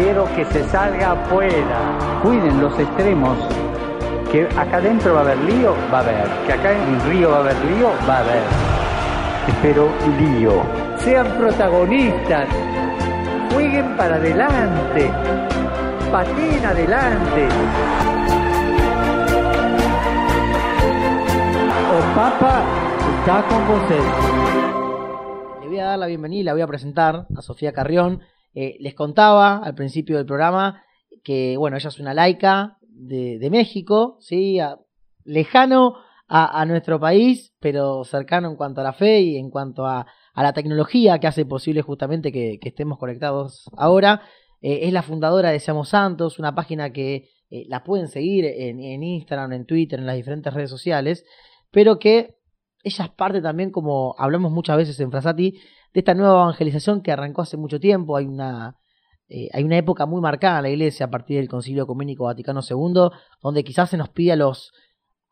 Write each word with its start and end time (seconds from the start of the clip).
Quiero 0.00 0.24
que 0.34 0.46
se 0.46 0.64
salga 0.70 1.12
afuera. 1.12 2.20
Cuiden 2.22 2.58
los 2.58 2.72
extremos. 2.78 3.36
Que 4.32 4.44
acá 4.56 4.78
adentro 4.78 5.12
va 5.12 5.20
a 5.20 5.24
haber 5.24 5.38
lío, 5.40 5.74
va 5.92 5.98
a 5.98 6.00
haber. 6.00 6.26
Que 6.46 6.52
acá 6.54 6.72
en 6.72 6.94
el 6.94 7.00
río 7.02 7.30
va 7.30 7.36
a 7.36 7.40
haber 7.40 7.64
lío, 7.66 7.90
va 8.08 8.16
a 8.16 8.20
haber. 8.20 8.42
Pero 9.60 9.90
lío. 10.18 10.62
Sean 11.00 11.26
protagonistas. 11.36 12.48
Jueguen 13.52 13.94
para 13.98 14.14
adelante. 14.14 15.10
Pateen 16.10 16.64
adelante. 16.64 17.48
O 21.92 22.16
Papa 22.16 22.62
está 23.18 23.42
con 23.48 23.68
vosotros. 23.68 24.00
Le 25.60 25.68
voy 25.68 25.78
a 25.78 25.84
dar 25.84 25.98
la 25.98 26.06
bienvenida, 26.06 26.44
la 26.44 26.52
voy 26.54 26.62
a 26.62 26.66
presentar 26.66 27.26
a 27.36 27.42
Sofía 27.42 27.74
Carrión. 27.74 28.22
Eh, 28.54 28.76
les 28.80 28.94
contaba 28.94 29.58
al 29.58 29.74
principio 29.74 30.16
del 30.16 30.26
programa 30.26 30.82
que, 31.22 31.56
bueno, 31.56 31.76
ella 31.76 31.88
es 31.88 32.00
una 32.00 32.14
laica 32.14 32.78
de, 32.82 33.48
México, 33.50 34.16
¿sí? 34.20 34.58
Lejano 35.24 35.96
a, 36.28 36.64
nuestro 36.64 37.00
país, 37.00 37.52
pero 37.60 38.04
cercano 38.04 38.48
en 38.48 38.56
cuanto 38.56 38.80
a 38.80 38.84
la 38.84 38.92
fe 38.92 39.20
y 39.20 39.36
en 39.36 39.50
cuanto 39.50 39.86
a, 39.86 40.06
la 40.36 40.52
tecnología 40.52 41.18
que 41.18 41.26
hace 41.26 41.44
posible 41.44 41.82
justamente 41.82 42.32
que, 42.32 42.58
que 42.60 42.68
estemos 42.70 42.98
conectados 42.98 43.68
ahora. 43.76 44.22
Eh, 44.62 44.80
es 44.82 44.92
la 44.92 45.02
fundadora 45.02 45.50
de 45.50 45.58
Seamos 45.58 45.88
Santos, 45.90 46.38
una 46.38 46.54
página 46.54 46.92
que 46.92 47.30
eh, 47.50 47.64
la 47.68 47.82
pueden 47.82 48.08
seguir 48.08 48.44
en, 48.44 48.80
en 48.80 49.02
Instagram, 49.02 49.52
en 49.52 49.66
Twitter, 49.66 49.98
en 49.98 50.06
las 50.06 50.16
diferentes 50.16 50.52
redes 50.52 50.70
sociales, 50.70 51.24
pero 51.70 51.98
que 51.98 52.36
ella 52.82 53.04
es 53.04 53.10
parte 53.10 53.42
también, 53.42 53.70
como 53.70 54.14
hablamos 54.18 54.52
muchas 54.52 54.76
veces 54.76 55.00
en 55.00 55.10
Frasati, 55.10 55.58
de 55.92 56.00
esta 56.00 56.14
nueva 56.14 56.42
evangelización 56.42 57.02
que 57.02 57.12
arrancó 57.12 57.42
hace 57.42 57.56
mucho 57.56 57.80
tiempo. 57.80 58.16
Hay 58.16 58.26
una, 58.26 58.76
eh, 59.28 59.48
hay 59.52 59.64
una 59.64 59.78
época 59.78 60.06
muy 60.06 60.20
marcada 60.20 60.58
en 60.58 60.62
la 60.64 60.70
iglesia 60.70 61.06
a 61.06 61.10
partir 61.10 61.38
del 61.38 61.48
Concilio 61.48 61.84
Ecuménico 61.84 62.24
Vaticano 62.24 62.60
II, 62.68 63.10
donde 63.42 63.64
quizás 63.64 63.90
se 63.90 63.96
nos 63.96 64.08
pide 64.10 64.32
a 64.32 64.36
los, 64.36 64.72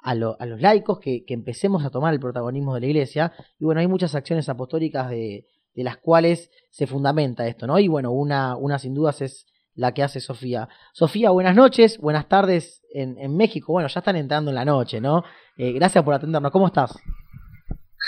a, 0.02 0.12
a 0.12 0.14
los 0.46 0.60
laicos 0.60 0.98
que, 1.00 1.24
que 1.24 1.34
empecemos 1.34 1.84
a 1.84 1.90
tomar 1.90 2.14
el 2.14 2.20
protagonismo 2.20 2.74
de 2.74 2.80
la 2.80 2.86
iglesia. 2.86 3.32
Y 3.58 3.64
bueno, 3.64 3.80
hay 3.80 3.86
muchas 3.86 4.14
acciones 4.14 4.48
apostólicas 4.48 5.10
de, 5.10 5.46
de 5.74 5.84
las 5.84 5.98
cuales 5.98 6.50
se 6.70 6.86
fundamenta 6.86 7.46
esto, 7.46 7.66
¿no? 7.66 7.78
Y 7.78 7.88
bueno, 7.88 8.10
una, 8.10 8.56
una 8.56 8.78
sin 8.78 8.94
dudas 8.94 9.22
es 9.22 9.46
la 9.74 9.94
que 9.94 10.02
hace 10.02 10.18
Sofía. 10.18 10.68
Sofía, 10.92 11.30
buenas 11.30 11.54
noches, 11.54 11.98
buenas 11.98 12.28
tardes 12.28 12.82
en, 12.92 13.16
en 13.16 13.36
México. 13.36 13.72
Bueno, 13.72 13.88
ya 13.88 14.00
están 14.00 14.16
entrando 14.16 14.50
en 14.50 14.56
la 14.56 14.64
noche, 14.64 15.00
¿no? 15.00 15.22
Eh, 15.56 15.72
gracias 15.72 16.02
por 16.02 16.14
atendernos. 16.14 16.50
¿Cómo 16.50 16.66
estás? 16.66 16.98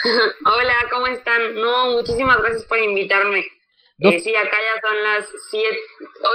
Hola, 0.44 0.74
¿cómo 0.92 1.06
están? 1.06 1.54
No, 1.54 1.92
muchísimas 1.96 2.38
gracias 2.38 2.64
por 2.64 2.78
invitarme. 2.78 3.44
Eh, 4.02 4.18
sí, 4.20 4.34
acá 4.34 4.50
ya 4.50 4.80
son 4.80 5.02
las 5.04 5.28
7, 5.50 5.66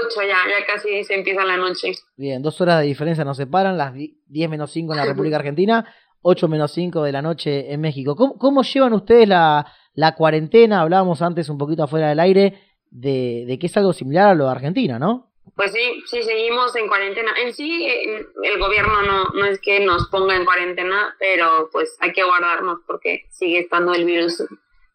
8 0.08 0.22
ya, 0.22 0.38
ya 0.60 0.66
casi 0.68 1.04
se 1.04 1.16
empieza 1.16 1.44
la 1.44 1.58
noche. 1.58 1.94
Bien, 2.16 2.42
dos 2.44 2.62
horas 2.62 2.82
de 2.82 2.86
diferencia 2.86 3.26
nos 3.26 3.38
separan, 3.38 3.76
las 3.78 3.94
di- 3.94 4.22
10 4.28 4.50
menos 4.52 4.72
5 4.72 4.94
en 4.94 4.98
la 5.00 5.06
República 5.06 5.36
Argentina, 5.38 5.92
8 6.22 6.48
menos 6.48 6.72
5 6.74 7.02
de 7.02 7.12
la 7.12 7.24
noche 7.24 7.74
en 7.74 7.82
México. 7.82 8.16
¿Cómo, 8.16 8.38
cómo 8.38 8.62
llevan 8.62 8.94
ustedes 8.94 9.28
la, 9.28 9.66
la 9.96 10.14
cuarentena? 10.14 10.82
Hablábamos 10.82 11.24
antes 11.24 11.50
un 11.50 11.58
poquito 11.58 11.84
afuera 11.84 12.10
del 12.10 12.20
aire 12.20 12.60
de, 12.92 13.46
de 13.48 13.58
que 13.58 13.66
es 13.66 13.76
algo 13.78 13.94
similar 13.94 14.28
a 14.30 14.36
lo 14.36 14.46
de 14.46 14.52
Argentina, 14.52 15.00
¿no? 15.00 15.25
Pues 15.56 15.72
sí, 15.72 16.04
sí, 16.06 16.24
seguimos 16.24 16.76
en 16.76 16.88
cuarentena. 16.88 17.32
En 17.42 17.54
sí, 17.54 17.88
el 17.88 18.60
gobierno 18.60 19.02
no, 19.04 19.26
no 19.34 19.46
es 19.46 19.60
que 19.62 19.80
nos 19.80 20.08
ponga 20.10 20.36
en 20.36 20.46
cuarentena, 20.46 21.16
pero 21.20 21.70
pues 21.72 21.96
hay 22.00 22.12
que 22.12 22.24
guardarnos 22.24 22.80
porque 22.86 23.26
sigue 23.30 23.60
estando 23.60 23.94
el 23.94 24.06
virus 24.06 24.44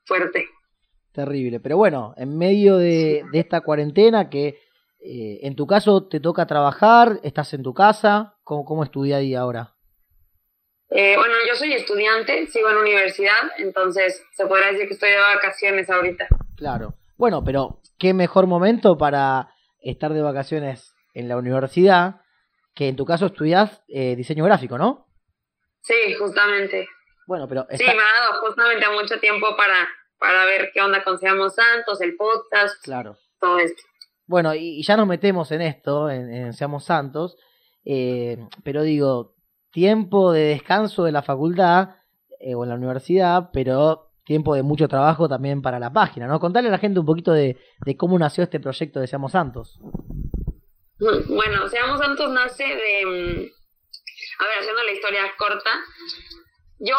fuerte. 0.05 0.49
Terrible. 1.12 1.60
Pero 1.60 1.77
bueno, 1.77 2.15
en 2.16 2.37
medio 2.37 2.77
de, 2.77 3.25
de 3.33 3.39
esta 3.39 3.62
cuarentena 3.62 4.28
que 4.28 4.59
eh, 5.03 5.41
en 5.43 5.56
tu 5.56 5.66
caso 5.66 6.06
te 6.06 6.21
toca 6.21 6.47
trabajar, 6.47 7.21
estás 7.22 7.55
en 7.55 7.62
tu 7.62 7.72
casa, 7.72 8.37
¿cómo, 8.44 8.65
cómo 8.65 8.84
es 8.84 8.91
tu 8.91 9.03
día 9.03 9.16
a 9.16 9.21
día 9.21 9.41
ahora? 9.41 9.75
Eh, 10.91 11.16
bueno, 11.16 11.34
yo 11.49 11.55
soy 11.55 11.72
estudiante, 11.72 12.47
sigo 12.49 12.69
en 12.69 12.77
universidad, 12.77 13.50
entonces 13.59 14.22
se 14.33 14.47
podrá 14.47 14.72
decir 14.72 14.89
que 14.89 14.94
estoy 14.94 15.10
de 15.10 15.19
vacaciones 15.19 15.89
ahorita. 15.89 16.27
Claro. 16.56 16.94
Bueno, 17.16 17.43
pero 17.44 17.81
qué 17.99 18.12
mejor 18.12 18.47
momento 18.47 18.99
para 18.99 19.55
estar 19.81 20.13
de 20.13 20.23
vacaciones 20.23 20.95
en 21.15 21.29
la 21.29 21.37
universidad, 21.37 22.21
que 22.75 22.89
en 22.89 22.97
tu 22.97 23.05
caso 23.05 23.27
estudias 23.27 23.83
eh, 23.89 24.15
diseño 24.17 24.45
gráfico, 24.45 24.79
¿no? 24.79 25.07
Sí, 25.83 26.15
justamente. 26.19 26.89
Bueno, 27.27 27.47
pero 27.49 27.67
Sí, 27.71 27.77
está- 27.83 27.95
me 27.95 28.03
ha 28.03 28.21
dado 28.31 28.41
justamente 28.41 28.87
mucho 28.91 29.19
tiempo 29.21 29.57
para, 29.57 29.89
para 30.19 30.45
ver 30.45 30.71
qué 30.73 30.81
onda 30.81 31.03
con 31.03 31.19
Seamos 31.19 31.55
Santos, 31.55 32.01
el 32.01 32.17
podcast, 32.17 32.83
claro. 32.85 33.17
todo 33.41 33.59
esto. 33.59 33.83
Bueno, 34.27 34.55
y, 34.55 34.79
y 34.79 34.83
ya 34.83 34.97
nos 34.97 35.07
metemos 35.09 35.51
en 35.53 35.63
esto, 35.63 36.09
en, 36.11 36.33
en 36.33 36.53
Seamos 36.53 36.85
Santos, 36.85 37.37
eh, 37.85 38.37
pero 38.63 38.83
digo, 38.83 39.35
tiempo 39.73 40.33
de 40.33 40.43
descanso 40.45 41.03
de 41.05 41.13
la 41.13 41.23
facultad 41.23 41.97
eh, 42.39 42.55
o 42.55 42.63
en 42.65 42.71
la 42.71 42.77
universidad, 42.77 43.51
pero 43.53 44.09
tiempo 44.31 44.55
de 44.55 44.63
mucho 44.63 44.87
trabajo 44.87 45.29
también 45.29 45.61
para 45.61 45.81
la 45.81 45.93
página, 45.93 46.29
¿no? 46.29 46.39
Contarle 46.39 46.69
a 46.69 46.73
la 46.73 46.79
gente 46.79 47.01
un 47.01 47.07
poquito 47.07 47.33
de, 47.33 47.57
de 47.85 47.97
cómo 47.97 48.17
nació 48.17 48.45
este 48.45 48.61
proyecto 48.61 49.01
de 49.01 49.09
Seamos 49.09 49.33
Santos. 49.33 49.77
Bueno, 51.01 51.67
Seamos 51.69 51.99
Santos 51.99 52.31
nace 52.31 52.63
de... 52.63 53.07
mm, 53.07 54.41
A 54.41 54.45
ver, 54.47 54.59
haciendo 54.61 54.83
la 54.85 54.93
historia 54.93 55.23
corta, 55.37 55.71
yo 56.79 56.95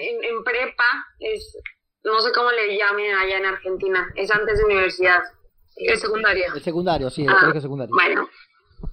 en, 0.00 0.22
en 0.22 0.44
prepa, 0.44 0.84
es, 1.18 1.58
no 2.04 2.20
sé 2.20 2.30
cómo 2.32 2.52
le 2.52 2.78
llamen 2.78 3.16
allá 3.16 3.38
en 3.38 3.46
Argentina, 3.46 4.06
es 4.14 4.30
antes 4.30 4.56
de 4.58 4.64
universidad, 4.66 5.22
es 5.74 6.00
secundaria. 6.00 6.46
El 6.54 6.62
secundario, 6.62 7.10
sí, 7.10 7.22
el 7.24 7.30
Ah, 7.30 7.38
colegio 7.40 7.62
secundario. 7.62 7.92
Bueno, 7.96 8.28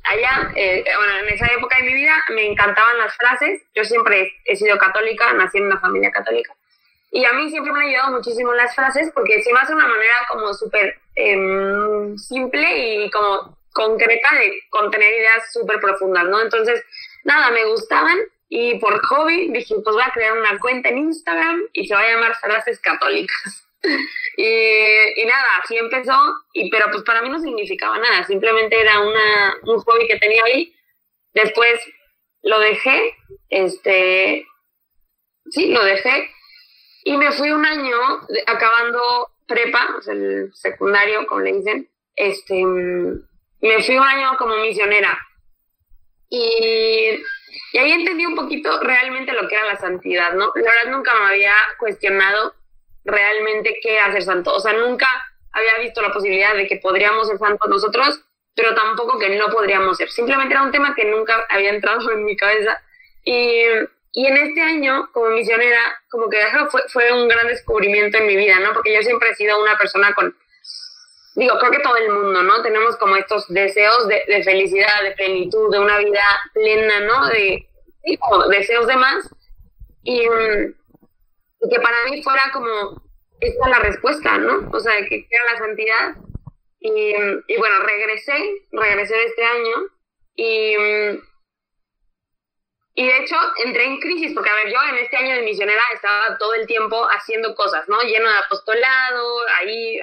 allá, 0.06 0.52
eh, 0.56 0.84
bueno, 0.98 1.14
en 1.28 1.30
esa 1.36 1.46
época 1.54 1.78
de 1.78 1.84
mi 1.84 1.94
vida 1.94 2.16
me 2.34 2.44
encantaban 2.48 2.98
las 2.98 3.16
frases. 3.18 3.62
Yo 3.76 3.84
siempre 3.84 4.32
he 4.46 4.56
sido 4.56 4.80
católica, 4.80 5.32
nací 5.34 5.60
en 5.60 5.66
una 5.66 5.80
familia 5.80 6.10
católica. 6.10 6.56
Y 7.16 7.24
a 7.26 7.34
mí 7.34 7.48
siempre 7.52 7.72
me 7.72 7.80
han 7.80 7.88
ayudado 7.90 8.12
muchísimo 8.18 8.54
las 8.54 8.74
frases 8.74 9.12
porque 9.14 9.44
se 9.44 9.54
me 9.54 9.60
hace 9.60 9.72
una 9.72 9.88
manera 9.88 10.16
como 10.30 10.52
súper 10.52 11.00
em, 11.14 12.18
simple 12.18 13.06
y 13.06 13.12
como 13.12 13.56
concreta 13.72 14.34
de 14.34 14.64
contener 14.72 15.14
ideas 15.14 15.54
súper 15.54 15.80
profundas, 15.80 16.26
¿no? 16.26 16.42
Entonces, 16.42 16.84
nada, 17.24 17.52
me 17.52 17.66
gustaban 17.66 18.18
y 18.50 18.80
por 18.80 19.00
hobby 19.06 19.52
dije, 19.52 19.76
pues 19.84 19.96
voy 19.96 20.04
a 20.04 20.12
crear 20.12 20.36
una 20.36 20.58
cuenta 20.58 20.90
en 20.90 20.98
Instagram 20.98 21.62
y 21.74 21.86
se 21.86 21.94
va 21.94 22.02
a 22.02 22.12
llamar 22.12 22.36
Frases 22.36 22.80
Católicas. 22.80 23.70
Y, 24.38 25.22
y 25.22 25.26
nada, 25.26 25.46
así 25.62 25.78
empezó, 25.78 26.18
y, 26.54 26.70
pero 26.72 26.88
pues 26.90 27.04
para 27.04 27.22
mí 27.22 27.30
no 27.30 27.40
significaba 27.40 28.00
nada, 28.00 28.24
simplemente 28.24 28.80
era 28.80 29.02
una, 29.02 29.58
un 29.64 29.78
hobby 29.78 30.08
que 30.08 30.18
tenía 30.18 30.42
ahí. 30.46 30.74
Después 31.34 31.80
lo 32.42 32.60
dejé, 32.60 33.16
este, 33.50 34.48
sí, 35.52 35.68
lo 35.68 35.84
dejé, 35.84 36.32
y 37.04 37.18
me 37.18 37.32
fui 37.32 37.52
un 37.52 37.66
año 37.66 37.98
de- 38.30 38.44
acabando 38.48 39.32
prepa, 39.48 39.96
o 39.98 40.02
sea, 40.02 40.14
el 40.14 40.52
secundario, 40.54 41.26
como 41.28 41.42
le 41.42 41.54
dicen, 41.54 41.90
este, 42.16 42.66
mm, 42.66 43.22
me 43.62 43.84
fui 43.84 43.98
un 43.98 44.04
año 44.04 44.38
como 44.38 44.56
misionera. 44.58 45.18
Y, 46.30 47.22
y 47.74 47.78
ahí 47.78 47.92
entendí 47.92 48.26
un 48.26 48.36
poquito 48.36 48.80
realmente 48.82 49.34
lo 49.34 49.48
que 49.48 49.56
era 49.56 49.66
la 49.66 49.78
santidad, 49.78 50.34
¿no? 50.34 50.52
La 50.56 50.62
verdad 50.72 50.92
nunca 50.92 51.14
me 51.20 51.28
había 51.28 51.54
cuestionado 51.78 52.56
realmente 53.06 53.78
qué 53.82 53.96
era 53.96 54.12
ser 54.12 54.24
santo. 54.24 54.54
O 54.54 54.60
sea, 54.60 54.74
nunca 54.74 55.08
había 55.52 55.78
visto 55.80 56.02
la 56.02 56.12
posibilidad 56.12 56.56
de 56.56 56.68
que 56.68 56.78
podríamos 56.78 57.28
ser 57.28 57.38
santos 57.38 57.70
nosotros, 57.70 58.22
pero 58.56 58.74
tampoco 58.74 59.20
que 59.20 59.36
no 59.38 59.48
podríamos 59.48 59.98
ser. 59.98 60.10
Simplemente 60.10 60.54
era 60.54 60.64
un 60.64 60.72
tema 60.72 60.96
que 60.96 61.06
nunca 61.06 61.46
había 61.50 61.70
entrado 61.70 62.10
en 62.12 62.26
mi 62.26 62.36
cabeza. 62.36 62.82
Y, 63.24 63.64
y 64.16 64.28
en 64.28 64.38
este 64.38 64.62
año, 64.62 65.10
como 65.12 65.32
misionera, 65.32 65.82
como 66.12 66.30
que 66.30 66.40
fue, 66.70 66.84
fue 66.88 67.12
un 67.12 67.28
gran 67.28 67.48
descubrimiento 67.48 68.20
en 68.20 68.28
mi 68.28 68.36
vida, 68.36 68.60
¿no? 68.60 68.72
Porque 68.74 68.94
yo 68.94 69.02
siempre 69.02 69.32
he 69.32 69.36
sido 69.36 69.60
una 69.60 69.76
persona 69.76 70.14
con, 70.14 70.38
digo, 71.36 71.58
creo 71.58 71.72
que 71.72 71.80
todo 71.80 71.98
el 71.98 72.12
mundo, 72.12 72.44
¿no? 72.44 72.62
Tenemos 72.62 72.96
como 72.98 73.16
estos 73.16 73.52
deseos 73.52 74.08
de, 74.08 74.22
de 74.28 74.44
felicidad, 74.44 75.02
de 75.02 75.14
plenitud, 75.14 75.72
de 75.72 75.80
una 75.80 75.98
vida 75.98 76.22
plena, 76.54 77.00
¿no? 77.00 77.28
De, 77.28 77.68
como 78.20 78.48
deseos 78.50 78.86
de 78.86 78.96
más. 78.98 79.28
Y, 80.04 80.30
mm, 80.30 80.76
y 81.62 81.70
que 81.70 81.80
para 81.82 82.04
mí 82.06 82.22
fuera 82.22 82.52
como 82.54 83.02
esta 83.40 83.68
la 83.68 83.80
respuesta, 83.80 84.38
¿no? 84.38 84.70
O 84.72 84.80
sea, 84.80 84.94
que 85.10 85.28
era 85.28 85.54
la 85.54 85.58
santidad. 85.58 86.16
Y, 86.80 87.16
y 87.48 87.58
bueno, 87.58 87.80
regresé, 87.80 88.68
regresé 88.72 89.16
de 89.16 89.26
este 89.26 89.44
año 89.44 89.76
y, 90.36 90.76
y 92.96 93.08
de 93.08 93.18
hecho 93.18 93.36
entré 93.66 93.86
en 93.86 94.00
crisis, 94.00 94.34
porque 94.34 94.50
a 94.50 94.56
ver, 94.56 94.72
yo 94.72 94.80
en 94.90 94.98
este 94.98 95.18
año 95.18 95.36
de 95.36 95.42
misionera 95.42 95.82
estaba 95.94 96.38
todo 96.38 96.54
el 96.54 96.68
tiempo 96.68 97.08
haciendo 97.10 97.56
cosas, 97.56 97.90
¿no? 97.90 98.00
Lleno 98.02 98.30
de 98.30 98.38
apostolado, 98.38 99.38
ahí, 99.58 100.00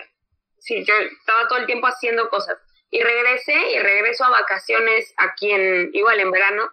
sí, 0.58 0.84
yo 0.84 0.94
estaba 0.94 1.46
todo 1.46 1.60
el 1.60 1.66
tiempo 1.66 1.86
haciendo 1.86 2.28
cosas. 2.28 2.58
Y 2.90 3.00
regresé 3.00 3.54
y 3.74 3.78
regreso 3.78 4.24
a 4.24 4.30
vacaciones 4.30 5.14
aquí 5.18 5.52
en, 5.52 5.90
igual 5.92 6.18
en 6.18 6.32
verano, 6.32 6.72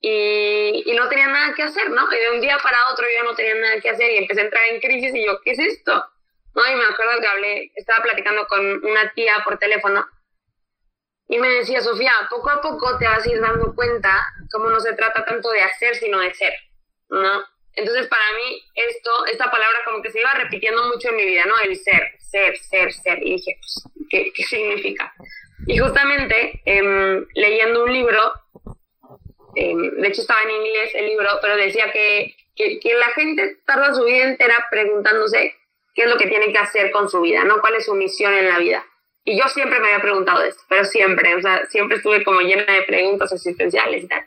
y, 0.00 0.82
y, 0.84 0.94
no 0.96 1.08
tenía 1.08 1.28
nada 1.28 1.54
que 1.54 1.62
hacer, 1.62 1.88
¿no? 1.90 2.12
Y 2.12 2.18
de 2.18 2.30
un 2.32 2.40
día 2.40 2.58
para 2.60 2.76
otro 2.90 3.06
yo 3.16 3.22
no 3.22 3.36
tenía 3.36 3.54
nada 3.54 3.80
que 3.80 3.88
hacer 3.88 4.10
y 4.10 4.16
empecé 4.16 4.40
a 4.40 4.44
entrar 4.44 4.64
en 4.70 4.80
crisis 4.80 5.14
y 5.14 5.24
yo, 5.24 5.40
¿qué 5.42 5.52
es 5.52 5.60
esto? 5.60 5.92
¿No? 6.56 6.66
Y 6.68 6.74
me 6.74 6.86
acuerdo 6.86 7.20
que 7.20 7.26
hablé, 7.28 7.72
estaba 7.76 8.02
platicando 8.02 8.48
con 8.48 8.84
una 8.84 9.12
tía 9.14 9.42
por 9.44 9.58
teléfono 9.58 10.04
y 11.32 11.38
me 11.38 11.48
decía, 11.48 11.80
Sofía, 11.80 12.12
poco 12.28 12.50
a 12.50 12.60
poco 12.60 12.98
te 12.98 13.06
vas 13.06 13.26
a 13.26 13.30
ir 13.30 13.40
dando 13.40 13.74
cuenta 13.74 14.22
cómo 14.50 14.68
no 14.68 14.78
se 14.80 14.92
trata 14.92 15.24
tanto 15.24 15.50
de 15.50 15.62
hacer, 15.62 15.94
sino 15.94 16.20
de 16.20 16.34
ser, 16.34 16.52
¿no? 17.08 17.42
Entonces, 17.72 18.06
para 18.06 18.22
mí, 18.36 18.62
esto, 18.74 19.24
esta 19.24 19.50
palabra 19.50 19.78
como 19.86 20.02
que 20.02 20.10
se 20.10 20.20
iba 20.20 20.34
repitiendo 20.34 20.86
mucho 20.88 21.08
en 21.08 21.16
mi 21.16 21.24
vida, 21.24 21.44
¿no? 21.46 21.58
El 21.58 21.74
ser, 21.78 22.02
ser, 22.18 22.58
ser, 22.58 22.92
ser. 22.92 23.18
Y 23.22 23.36
dije, 23.36 23.56
pues, 23.58 23.82
¿qué, 24.10 24.30
qué 24.34 24.42
significa? 24.42 25.10
Y 25.66 25.78
justamente, 25.78 26.60
eh, 26.66 27.24
leyendo 27.34 27.84
un 27.84 27.92
libro, 27.94 28.34
eh, 29.56 29.74
de 29.74 30.08
hecho 30.08 30.20
estaba 30.20 30.42
en 30.42 30.50
inglés 30.50 30.90
el 30.94 31.06
libro, 31.06 31.30
pero 31.40 31.56
decía 31.56 31.90
que, 31.92 32.36
que, 32.54 32.78
que, 32.78 32.92
la 32.92 33.08
gente 33.12 33.56
tarda 33.64 33.94
su 33.94 34.04
vida 34.04 34.24
entera 34.24 34.66
preguntándose 34.70 35.56
qué 35.94 36.02
es 36.02 36.10
lo 36.10 36.18
que 36.18 36.26
tiene 36.26 36.52
que 36.52 36.58
hacer 36.58 36.90
con 36.90 37.08
su 37.08 37.22
vida, 37.22 37.42
¿no? 37.44 37.62
¿Cuál 37.62 37.76
es 37.76 37.86
su 37.86 37.94
misión 37.94 38.34
en 38.34 38.50
la 38.50 38.58
vida? 38.58 38.84
Y 39.24 39.38
yo 39.38 39.46
siempre 39.48 39.78
me 39.78 39.88
había 39.88 40.02
preguntado 40.02 40.42
esto, 40.42 40.62
pero 40.68 40.84
siempre, 40.84 41.34
o 41.36 41.40
sea, 41.40 41.64
siempre 41.66 41.98
estuve 41.98 42.24
como 42.24 42.40
llena 42.40 42.64
de 42.64 42.82
preguntas 42.82 43.32
existenciales 43.32 44.04
y 44.04 44.08
tal. 44.08 44.26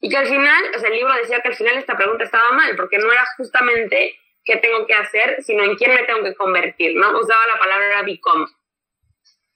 Y 0.00 0.08
que 0.08 0.16
al 0.16 0.26
final, 0.26 0.64
o 0.76 0.78
sea, 0.78 0.88
el 0.88 0.96
libro 0.96 1.14
decía 1.14 1.40
que 1.40 1.48
al 1.48 1.54
final 1.54 1.76
esta 1.78 1.96
pregunta 1.96 2.24
estaba 2.24 2.52
mal, 2.52 2.74
porque 2.76 2.98
no 2.98 3.10
era 3.10 3.24
justamente 3.36 4.18
qué 4.44 4.56
tengo 4.56 4.86
que 4.86 4.94
hacer, 4.94 5.42
sino 5.42 5.64
en 5.64 5.76
quién 5.76 5.94
me 5.94 6.04
tengo 6.04 6.22
que 6.22 6.34
convertir, 6.34 6.96
¿no? 6.96 7.18
Usaba 7.18 7.46
la 7.46 7.58
palabra 7.58 8.02
become. 8.02 8.46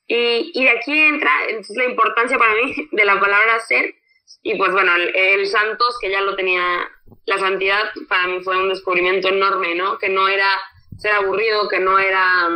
Y, 0.08 0.52
y 0.54 0.64
de 0.64 0.70
aquí 0.70 0.98
entra 0.98 1.30
entonces 1.48 1.76
la 1.76 1.84
importancia 1.84 2.38
para 2.38 2.54
mí 2.54 2.74
de 2.92 3.04
la 3.04 3.18
palabra 3.18 3.58
ser. 3.60 3.94
Y 4.42 4.56
pues 4.56 4.72
bueno, 4.72 4.94
el, 4.94 5.14
el, 5.14 5.46
Santos, 5.46 5.98
que 6.00 6.10
ya 6.10 6.20
lo 6.20 6.36
tenía, 6.36 6.88
la 7.26 7.38
santidad 7.38 7.90
para 8.08 8.28
mí 8.28 8.40
fue 8.42 8.56
un 8.56 8.68
descubrimiento 8.68 9.28
enorme, 9.28 9.74
¿no? 9.74 9.98
Que 9.98 10.08
no 10.08 10.28
era 10.28 10.60
ser 10.98 11.12
aburrido, 11.12 11.68
que 11.68 11.80
no 11.80 11.98
era 11.98 12.48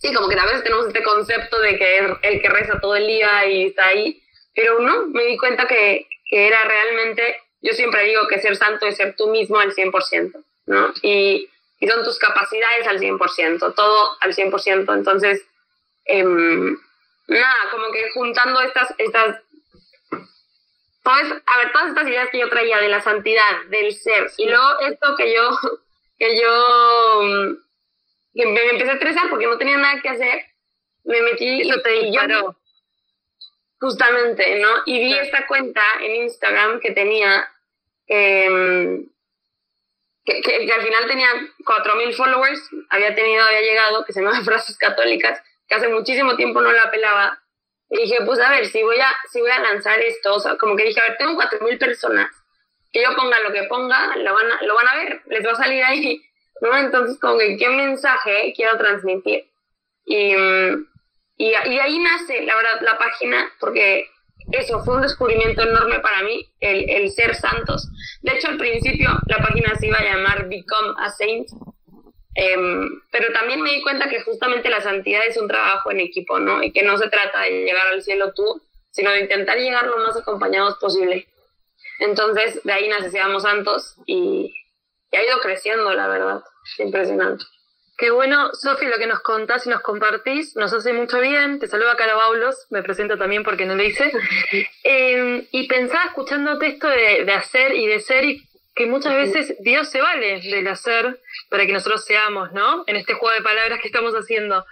Sí, 0.00 0.12
como 0.14 0.28
que 0.28 0.38
a 0.38 0.44
veces 0.44 0.62
tenemos 0.62 0.86
este 0.86 1.02
concepto 1.02 1.58
de 1.60 1.76
que 1.76 1.98
es 1.98 2.04
el 2.22 2.40
que 2.40 2.48
reza 2.48 2.80
todo 2.80 2.94
el 2.94 3.06
día 3.06 3.46
y 3.46 3.66
está 3.66 3.86
ahí, 3.86 4.22
pero 4.54 4.78
no, 4.78 5.06
me 5.06 5.24
di 5.24 5.36
cuenta 5.36 5.66
que, 5.66 6.06
que 6.28 6.46
era 6.46 6.62
realmente, 6.64 7.36
yo 7.60 7.72
siempre 7.72 8.04
digo 8.04 8.28
que 8.28 8.40
ser 8.40 8.56
santo 8.56 8.86
es 8.86 8.96
ser 8.96 9.16
tú 9.16 9.28
mismo 9.28 9.58
al 9.58 9.74
100%, 9.74 10.44
¿no? 10.66 10.94
Y, 11.02 11.50
y 11.80 11.88
son 11.88 12.04
tus 12.04 12.18
capacidades 12.18 12.86
al 12.86 13.00
100%, 13.00 13.74
todo 13.74 14.16
al 14.20 14.34
100%, 14.34 14.94
entonces, 14.94 15.44
eh, 16.04 16.22
nada, 16.22 17.70
como 17.72 17.90
que 17.90 18.10
juntando 18.12 18.60
estas, 18.60 18.94
estas 18.98 19.40
pues, 21.02 21.30
a 21.30 21.58
ver, 21.58 21.72
todas 21.72 21.88
estas 21.88 22.08
ideas 22.08 22.30
que 22.30 22.38
yo 22.38 22.48
traía 22.48 22.78
de 22.78 22.88
la 22.88 23.02
santidad, 23.02 23.64
del 23.68 23.92
ser, 23.92 24.30
y 24.38 24.46
luego 24.48 24.80
esto 24.80 25.14
que 25.16 25.34
yo, 25.34 25.50
que 26.18 26.40
yo 26.40 27.56
que 28.34 28.46
me 28.46 28.70
empecé 28.70 28.90
a 28.90 28.94
estresar 28.94 29.30
porque 29.30 29.46
no 29.46 29.56
tenía 29.56 29.76
nada 29.76 30.00
que 30.02 30.08
hacer, 30.08 30.44
me 31.04 31.22
metí 31.22 31.62
Eso 31.62 31.80
te 31.80 31.90
disparó. 31.90 32.56
Justamente, 33.80 34.58
¿no? 34.60 34.68
Y 34.86 34.98
vi 34.98 35.14
esta 35.14 35.46
cuenta 35.46 35.82
en 36.00 36.16
Instagram 36.16 36.80
que 36.80 36.92
tenía, 36.92 37.46
eh, 38.06 39.04
que, 40.24 40.40
que, 40.40 40.66
que, 40.66 40.72
al 40.72 40.82
final 40.82 41.06
tenía 41.06 41.28
4.000 41.64 42.14
followers, 42.14 42.70
había 42.88 43.14
tenido, 43.14 43.44
había 43.44 43.60
llegado, 43.60 44.04
que 44.04 44.12
se 44.12 44.22
llama 44.22 44.42
Frases 44.42 44.78
Católicas, 44.78 45.42
que 45.68 45.74
hace 45.74 45.88
muchísimo 45.88 46.34
tiempo 46.36 46.60
no 46.62 46.72
la 46.72 46.90
pelaba. 46.90 47.42
Y 47.90 47.98
dije, 47.98 48.18
pues 48.24 48.40
a 48.40 48.50
ver, 48.50 48.66
si 48.66 48.82
voy 48.82 48.98
a, 48.98 49.14
si 49.30 49.40
voy 49.40 49.50
a 49.50 49.60
lanzar 49.60 50.00
esto, 50.00 50.34
o 50.34 50.40
sea, 50.40 50.56
como 50.56 50.76
que 50.76 50.84
dije, 50.84 51.00
a 51.00 51.08
ver, 51.08 51.16
tengo 51.18 51.38
4.000 51.38 51.78
personas, 51.78 52.30
que 52.90 53.02
yo 53.02 53.14
ponga 53.14 53.38
lo 53.40 53.52
que 53.52 53.64
ponga, 53.64 54.16
lo 54.16 54.34
van, 54.34 54.50
a, 54.50 54.62
lo 54.62 54.74
van 54.74 54.88
a 54.88 54.96
ver, 54.96 55.22
les 55.26 55.46
va 55.46 55.52
a 55.52 55.56
salir 55.56 55.84
ahí 55.84 56.24
¿no? 56.64 56.76
Entonces, 56.78 57.18
como 57.20 57.38
que, 57.38 57.56
¿qué 57.56 57.68
mensaje 57.68 58.52
quiero 58.56 58.78
transmitir? 58.78 59.44
Y, 60.06 60.32
y, 61.36 61.54
ahí 61.54 61.98
nace, 61.98 62.42
la 62.44 62.56
verdad, 62.56 62.80
la 62.80 62.98
página, 62.98 63.52
porque 63.60 64.08
eso 64.52 64.82
fue 64.84 64.96
un 64.96 65.02
descubrimiento 65.02 65.62
enorme 65.62 66.00
para 66.00 66.22
mí, 66.22 66.48
el, 66.60 66.88
el 66.88 67.10
ser 67.10 67.34
santos. 67.34 67.88
De 68.22 68.32
hecho, 68.32 68.48
al 68.48 68.56
principio 68.56 69.10
la 69.26 69.38
página 69.38 69.74
se 69.76 69.86
iba 69.86 69.98
a 69.98 70.04
llamar 70.04 70.48
Become 70.48 70.94
a 70.98 71.10
Saint, 71.10 71.48
eh, 72.36 72.56
pero 73.10 73.32
también 73.32 73.60
me 73.60 73.70
di 73.70 73.82
cuenta 73.82 74.08
que 74.08 74.22
justamente 74.22 74.68
la 74.68 74.80
santidad 74.80 75.22
es 75.26 75.36
un 75.36 75.48
trabajo 75.48 75.90
en 75.90 76.00
equipo, 76.00 76.40
¿no? 76.40 76.62
Y 76.62 76.72
que 76.72 76.82
no 76.82 76.96
se 76.98 77.08
trata 77.08 77.42
de 77.42 77.64
llegar 77.64 77.86
al 77.88 78.02
cielo 78.02 78.32
tú, 78.32 78.62
sino 78.90 79.10
de 79.10 79.20
intentar 79.20 79.58
llegar 79.58 79.86
lo 79.86 79.98
más 79.98 80.16
acompañados 80.16 80.76
posible. 80.78 81.28
Entonces, 82.00 82.62
de 82.64 82.72
ahí 82.72 82.88
nace 82.88 83.10
Seamos 83.10 83.42
Santos 83.44 83.96
y, 84.06 84.52
y 85.12 85.16
ha 85.16 85.24
ido 85.24 85.38
creciendo, 85.40 85.92
la 85.92 86.08
verdad. 86.08 86.42
Impresionante. 86.78 87.44
Qué 87.96 88.10
bueno, 88.10 88.52
Sofi, 88.54 88.86
lo 88.86 88.98
que 88.98 89.06
nos 89.06 89.20
contás 89.20 89.66
y 89.66 89.70
nos 89.70 89.80
compartís 89.80 90.56
nos 90.56 90.72
hace 90.72 90.92
mucho 90.92 91.20
bien. 91.20 91.60
Te 91.60 91.68
saluda 91.68 91.96
Cara 91.96 92.16
Baulos, 92.16 92.66
me 92.70 92.82
presento 92.82 93.16
también 93.16 93.44
porque 93.44 93.66
no 93.66 93.76
lo 93.76 93.84
hice. 93.84 94.10
eh, 94.84 95.46
y 95.52 95.68
pensaba 95.68 96.06
escuchándote 96.06 96.66
esto 96.66 96.88
de, 96.88 97.24
de, 97.24 97.32
hacer 97.32 97.72
y 97.74 97.86
de 97.86 98.00
ser 98.00 98.24
y 98.24 98.48
que 98.74 98.86
muchas 98.86 99.14
veces 99.14 99.56
Dios 99.60 99.88
se 99.88 100.00
vale 100.00 100.40
del 100.40 100.66
hacer 100.66 101.20
para 101.48 101.66
que 101.66 101.72
nosotros 101.72 102.04
seamos, 102.04 102.52
¿no? 102.52 102.82
En 102.88 102.96
este 102.96 103.14
juego 103.14 103.32
de 103.32 103.42
palabras 103.42 103.80
que 103.80 103.86
estamos 103.86 104.12
haciendo. 104.14 104.66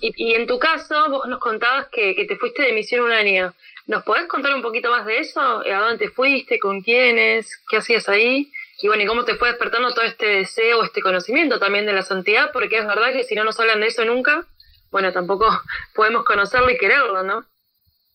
Y, 0.00 0.12
y 0.16 0.34
en 0.34 0.46
tu 0.46 0.60
caso, 0.60 1.10
vos 1.10 1.26
nos 1.26 1.40
contabas 1.40 1.88
que, 1.88 2.14
que, 2.14 2.26
te 2.26 2.36
fuiste 2.36 2.62
de 2.62 2.72
misión 2.72 3.04
un 3.04 3.12
año. 3.12 3.52
¿Nos 3.88 4.04
podés 4.04 4.26
contar 4.26 4.54
un 4.54 4.62
poquito 4.62 4.90
más 4.90 5.06
de 5.06 5.18
eso? 5.18 5.40
¿A 5.40 5.80
dónde 5.80 6.06
te 6.06 6.12
fuiste? 6.12 6.60
¿Con 6.60 6.82
quiénes? 6.82 7.60
¿Qué 7.68 7.78
hacías 7.78 8.08
ahí? 8.08 8.52
Y 8.82 8.88
bueno, 8.88 9.02
¿y 9.02 9.06
cómo 9.06 9.24
te 9.24 9.36
fue 9.36 9.48
despertando 9.48 9.92
todo 9.92 10.04
este 10.04 10.26
deseo, 10.26 10.82
este 10.82 11.02
conocimiento 11.02 11.58
también 11.58 11.86
de 11.86 11.92
la 11.92 12.02
santidad? 12.02 12.50
Porque 12.52 12.78
es 12.78 12.86
verdad 12.86 13.12
que 13.12 13.24
si 13.24 13.34
no 13.34 13.44
nos 13.44 13.60
hablan 13.60 13.80
de 13.80 13.88
eso 13.88 14.04
nunca, 14.04 14.46
bueno, 14.90 15.12
tampoco 15.12 15.46
podemos 15.94 16.24
conocerlo 16.24 16.70
y 16.70 16.78
quererlo, 16.78 17.22
¿no? 17.22 17.46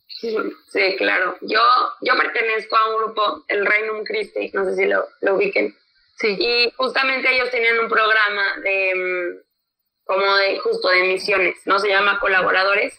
Sí, 0.07 0.95
claro. 0.97 1.37
Yo, 1.41 1.61
yo 2.01 2.15
pertenezco 2.15 2.75
a 2.75 2.89
un 2.89 3.03
grupo, 3.03 3.43
el 3.47 3.65
Reino 3.65 3.93
Christi, 4.03 4.49
no 4.53 4.65
sé 4.65 4.75
si 4.75 4.85
lo, 4.85 5.05
lo 5.21 5.35
ubiquen. 5.35 5.75
Sí. 6.17 6.35
Y 6.39 6.71
justamente 6.77 7.33
ellos 7.33 7.51
tenían 7.51 7.79
un 7.79 7.89
programa 7.89 8.55
de, 8.63 8.95
mm, 8.95 9.43
como 10.05 10.35
de, 10.37 10.57
justo 10.59 10.87
de 10.87 11.03
misiones, 11.03 11.57
¿no? 11.65 11.79
Se 11.79 11.89
llama 11.89 12.19
Colaboradores. 12.19 12.97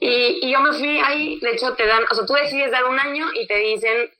Y, 0.00 0.40
y 0.42 0.52
yo 0.52 0.60
me 0.60 0.72
fui 0.72 0.98
ahí, 0.98 1.38
de 1.40 1.52
hecho 1.52 1.74
te 1.74 1.86
dan, 1.86 2.04
o 2.10 2.14
sea, 2.14 2.26
tú 2.26 2.32
decides 2.32 2.70
dar 2.70 2.84
un 2.86 2.98
año 2.98 3.26
y 3.34 3.46
te 3.46 3.56
dicen, 3.56 4.10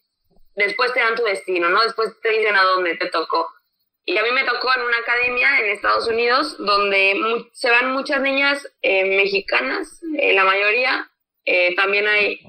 después 0.54 0.92
te 0.92 1.00
dan 1.00 1.14
tu 1.14 1.24
destino, 1.24 1.68
¿no? 1.68 1.82
Después 1.82 2.12
te 2.22 2.30
dicen 2.30 2.56
a 2.56 2.62
dónde 2.62 2.96
te 2.96 3.08
tocó. 3.08 3.48
Y 4.04 4.16
a 4.16 4.22
mí 4.22 4.30
me 4.32 4.44
tocó 4.44 4.70
en 4.74 4.82
una 4.82 4.98
academia 4.98 5.60
en 5.60 5.70
Estados 5.70 6.08
Unidos 6.08 6.56
donde 6.58 7.48
se 7.52 7.70
van 7.70 7.92
muchas 7.92 8.20
niñas 8.20 8.66
eh, 8.82 9.04
mexicanas, 9.04 10.00
eh, 10.18 10.32
la 10.32 10.44
mayoría, 10.44 11.10
eh, 11.44 11.74
también 11.76 12.06
hay, 12.08 12.40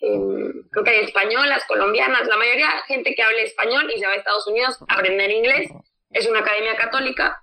em, 0.00 0.68
creo 0.70 0.84
que 0.84 0.90
hay 0.90 1.04
españolas, 1.04 1.64
colombianas, 1.66 2.26
la 2.26 2.36
mayoría 2.36 2.68
gente 2.86 3.14
que 3.14 3.22
hable 3.22 3.42
español 3.42 3.90
y 3.94 3.98
se 3.98 4.06
va 4.06 4.12
a 4.12 4.16
Estados 4.16 4.46
Unidos 4.46 4.78
a 4.88 4.94
aprender 4.94 5.30
inglés. 5.30 5.70
Es 6.10 6.26
una 6.26 6.40
academia 6.40 6.76
católica 6.76 7.42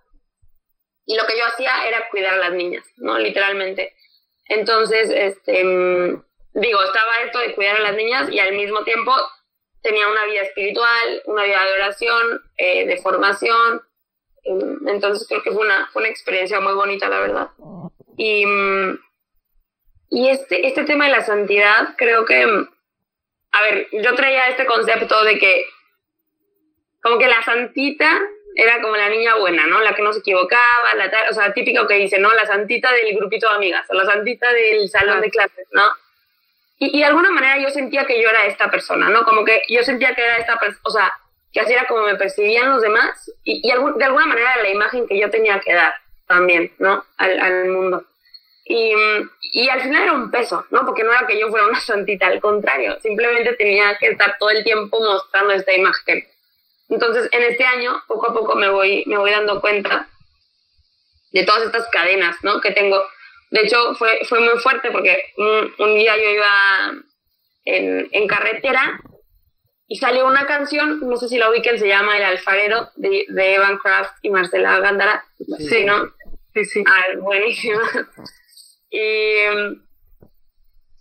y 1.06 1.16
lo 1.16 1.26
que 1.26 1.38
yo 1.38 1.46
hacía 1.46 1.88
era 1.88 2.10
cuidar 2.10 2.36
a 2.36 2.50
las 2.50 2.54
niñas, 2.54 2.86
¿no? 2.98 3.18
Literalmente. 3.20 3.96
Entonces, 4.50 5.10
este, 5.10 5.62
em, 5.62 6.24
digo, 6.54 6.84
estaba 6.84 7.22
esto 7.26 7.40
de 7.40 7.54
cuidar 7.54 7.78
a 7.78 7.82
las 7.82 7.96
niñas 7.96 8.30
y 8.32 8.40
al 8.40 8.54
mismo 8.54 8.84
tiempo 8.84 9.14
tenía 9.82 10.08
una 10.08 10.26
vida 10.26 10.42
espiritual, 10.42 11.22
una 11.26 11.44
vida 11.44 11.64
de 11.64 11.74
oración, 11.74 12.42
eh, 12.58 12.88
de 12.88 12.98
formación. 12.98 13.82
Entonces 14.88 15.28
creo 15.28 15.44
que 15.44 15.52
fue 15.52 15.66
una, 15.66 15.90
fue 15.92 16.02
una 16.02 16.10
experiencia 16.10 16.60
muy 16.60 16.74
bonita, 16.74 17.10
la 17.10 17.20
verdad. 17.20 17.50
Y, 18.18 18.46
y 20.10 20.30
este, 20.30 20.68
este 20.68 20.84
tema 20.86 21.06
de 21.06 21.12
la 21.12 21.26
santidad, 21.26 21.96
creo 21.98 22.26
que, 22.26 22.44
a 23.52 23.62
ver, 23.62 23.88
yo 23.92 24.16
traía 24.16 24.48
este 24.48 24.66
concepto 24.66 25.24
de 25.24 25.38
que 25.38 25.66
como 27.02 27.20
que 27.20 27.28
la 27.28 27.44
santita 27.44 28.22
era 28.56 28.82
como 28.82 28.96
la 28.96 29.10
niña 29.10 29.36
buena, 29.36 29.68
¿no? 29.68 29.82
La 29.82 29.94
que 29.94 30.02
no 30.02 30.12
se 30.12 30.20
equivocaba, 30.20 30.96
la 30.96 31.12
o 31.30 31.34
sea, 31.34 31.54
típico 31.54 31.86
que 31.86 31.96
dice, 31.96 32.18
¿no? 32.20 32.34
La 32.34 32.46
santita 32.46 32.92
del 32.92 33.16
grupito 33.16 33.48
de 33.48 33.56
amigas, 33.56 33.86
o 33.90 33.94
la 33.94 34.06
santita 34.06 34.52
del 34.52 34.90
salón 34.90 35.22
de 35.22 35.30
clases, 35.30 35.68
¿no? 35.72 35.84
Y, 36.80 36.98
y, 36.98 37.00
de 37.00 37.06
alguna 37.06 37.32
manera 37.32 37.58
yo 37.58 37.70
sentía 37.70 38.06
que 38.06 38.22
yo 38.22 38.30
era 38.30 38.46
esta 38.46 38.70
persona, 38.70 39.10
¿no? 39.10 39.24
Como 39.24 39.44
que 39.44 39.62
yo 39.68 39.82
sentía 39.84 40.14
que 40.14 40.24
era 40.24 40.38
esta 40.38 40.60
persona, 40.60 40.82
o 40.84 40.92
sea, 40.92 41.12
que 41.52 41.60
así 41.60 41.74
era 41.74 41.88
como 41.88 42.04
me 42.04 42.16
percibían 42.16 42.70
los 42.70 42.82
demás 42.82 43.32
y, 43.44 43.68
y 43.68 43.72
algún, 43.72 43.98
de 43.98 44.06
alguna 44.06 44.28
manera 44.28 44.62
la 44.62 44.70
imagen 44.70 45.08
que 45.08 45.20
yo 45.20 45.30
tenía 45.30 45.60
que 45.60 45.74
dar 45.74 45.94
también, 46.28 46.72
¿no? 46.78 47.04
Al, 47.18 47.40
al, 47.40 47.70
mundo. 47.70 48.06
Y, 48.66 48.94
y, 49.54 49.70
al 49.70 49.82
final 49.82 50.04
era 50.04 50.14
un 50.14 50.30
peso, 50.30 50.66
¿no? 50.72 50.86
Porque 50.86 51.04
no 51.04 51.12
era 51.12 51.26
que 51.26 51.40
yo 51.40 51.50
fuera 51.50 51.68
una 51.68 51.80
santita, 51.80 52.28
al 52.28 52.42
contrario, 52.42 53.00
simplemente 53.02 53.54
tenía 53.54 53.98
que 53.98 54.08
estar 54.08 54.36
todo 54.38 54.50
el 54.50 54.64
tiempo 54.64 55.00
mostrando 55.00 55.54
esta 55.54 55.74
imagen. 55.74 56.28
Entonces, 56.90 57.30
en 57.32 57.44
este 57.44 57.66
año, 57.66 58.04
poco 58.08 58.30
a 58.30 58.34
poco 58.34 58.56
me 58.56 58.70
voy, 58.70 59.04
me 59.08 59.18
voy 59.18 59.32
dando 59.32 59.62
cuenta 59.62 60.10
de 61.32 61.44
todas 61.44 61.64
estas 61.64 61.88
cadenas, 61.90 62.36
¿no? 62.44 62.62
Que 62.62 62.72
tengo. 62.72 63.02
De 63.50 63.62
hecho, 63.62 63.96
fue, 63.96 64.20
fue 64.27 64.39
muy 64.39 64.60
fuerte 64.60 64.92
porque 64.92 65.18
un, 65.38 65.74
un 65.80 65.96
día 65.96 66.18
yo 66.18 66.30
iba 66.30 66.94
en, 67.66 68.10
en, 68.12 68.27
carretera 68.27 69.00
y 69.88 69.98
salió 69.98 70.27
una 70.27 70.46
canción, 70.46 71.00
no 71.01 71.16
sé 71.16 71.30
si 71.30 71.38
la 71.38 71.50
ubiquen, 71.50 71.80
se 71.80 71.88
llama 71.88 72.18
El 72.18 72.24
Alfarero, 72.24 72.89
de, 72.96 73.25
de 73.30 73.56
Evan 73.56 73.77
Kraft 73.77 74.16
y 74.22 74.30
Marcela 74.30 74.80
Gándara. 74.80 75.25
Sí, 75.60 75.86
¿no? 75.86 76.13
Sí, 76.54 76.66
sí. 76.66 76.84
Ah, 76.86 77.04
buenísima. 77.20 77.82
Y, 78.89 79.00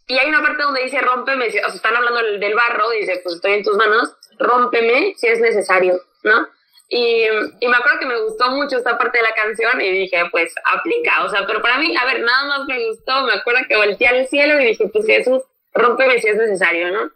y 0.08 0.18
hay 0.18 0.28
una 0.28 0.42
parte 0.42 0.62
donde 0.62 0.82
dice 0.82 1.00
rómpeme, 1.00 1.46
o 1.46 1.50
sea, 1.50 1.66
están 1.68 1.96
hablando 1.96 2.20
del 2.38 2.54
barro, 2.54 2.90
dice, 2.90 3.20
pues 3.22 3.36
estoy 3.36 3.52
en 3.52 3.62
tus 3.62 3.76
manos, 3.76 4.12
rómpeme 4.38 5.14
si 5.16 5.28
es 5.28 5.40
necesario, 5.40 6.00
¿no? 6.24 6.48
Y, 6.88 7.24
y, 7.60 7.68
me 7.68 7.76
acuerdo 7.76 7.98
que 7.98 8.06
me 8.06 8.20
gustó 8.22 8.48
mucho 8.50 8.76
esta 8.76 8.96
parte 8.96 9.18
de 9.18 9.24
la 9.24 9.34
canción 9.34 9.80
y 9.80 9.90
dije, 9.90 10.22
pues 10.30 10.54
aplica, 10.72 11.24
o 11.24 11.28
sea, 11.28 11.44
pero 11.44 11.60
para 11.60 11.78
mí, 11.78 11.96
a 11.96 12.04
ver, 12.04 12.20
nada 12.20 12.44
más 12.46 12.66
me 12.68 12.86
gustó, 12.86 13.24
me 13.24 13.32
acuerdo 13.32 13.62
que 13.68 13.76
volteé 13.76 14.06
al 14.06 14.28
cielo 14.28 14.60
y 14.60 14.66
dije, 14.66 14.88
pues 14.92 15.04
Jesús, 15.04 15.42
rómpeme 15.74 16.20
si 16.20 16.28
es 16.28 16.36
necesario, 16.36 16.92
¿no? 16.92 17.10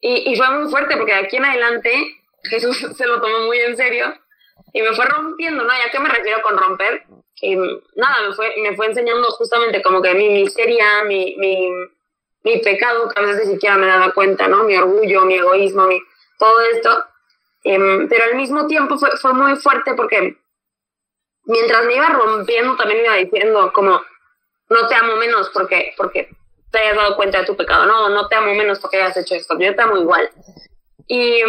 Y, 0.00 0.32
y 0.32 0.36
fue 0.36 0.48
muy 0.50 0.70
fuerte 0.70 0.96
porque 0.96 1.12
de 1.12 1.18
aquí 1.18 1.36
en 1.36 1.44
adelante 1.44 1.92
Jesús 2.44 2.78
se 2.96 3.06
lo 3.06 3.20
tomó 3.20 3.40
muy 3.40 3.58
en 3.58 3.76
serio 3.76 4.14
y 4.72 4.82
me 4.82 4.94
fue 4.94 5.04
rompiendo, 5.06 5.64
¿no? 5.64 5.70
¿Y 5.70 5.86
a 5.86 5.90
qué 5.90 5.98
me 5.98 6.08
refiero 6.08 6.40
con 6.42 6.56
romper? 6.56 7.04
Y 7.42 7.56
nada, 7.56 8.28
me 8.28 8.34
fue, 8.34 8.54
me 8.62 8.76
fue 8.76 8.86
enseñando 8.86 9.26
justamente 9.30 9.82
como 9.82 10.02
que 10.02 10.14
mi 10.14 10.28
miseria, 10.28 11.04
mi, 11.04 11.34
mi, 11.38 11.70
mi 12.44 12.58
pecado, 12.58 13.08
que 13.08 13.20
a 13.20 13.24
veces 13.24 13.46
ni 13.46 13.54
siquiera 13.54 13.76
me 13.76 13.86
daba 13.86 14.12
cuenta, 14.12 14.46
¿no? 14.46 14.64
Mi 14.64 14.76
orgullo, 14.76 15.22
mi 15.22 15.34
egoísmo, 15.34 15.86
mi, 15.86 16.00
todo 16.38 16.60
esto. 16.72 17.04
Eh, 17.64 18.06
pero 18.08 18.24
al 18.24 18.36
mismo 18.36 18.66
tiempo 18.66 18.96
fue, 18.98 19.10
fue 19.18 19.34
muy 19.34 19.56
fuerte 19.56 19.94
porque 19.94 20.38
mientras 21.44 21.84
me 21.84 21.94
iba 21.94 22.08
rompiendo 22.08 22.76
también 22.76 23.00
me 23.00 23.06
iba 23.06 23.16
diciendo 23.16 23.72
como, 23.72 24.00
no 24.70 24.88
te 24.88 24.94
amo 24.94 25.16
menos 25.16 25.50
porque, 25.50 25.94
porque 25.96 26.30
te 26.70 26.78
hayas 26.78 26.96
dado 26.96 27.16
cuenta 27.16 27.40
de 27.40 27.46
tu 27.46 27.56
pecado, 27.56 27.86
no, 27.86 28.08
no 28.08 28.28
te 28.28 28.36
amo 28.36 28.54
menos 28.54 28.78
porque 28.78 29.02
hayas 29.02 29.16
hecho 29.16 29.34
esto, 29.34 29.58
yo 29.58 29.74
te 29.74 29.82
amo 29.82 29.98
igual. 29.98 30.30
Y 31.06 31.42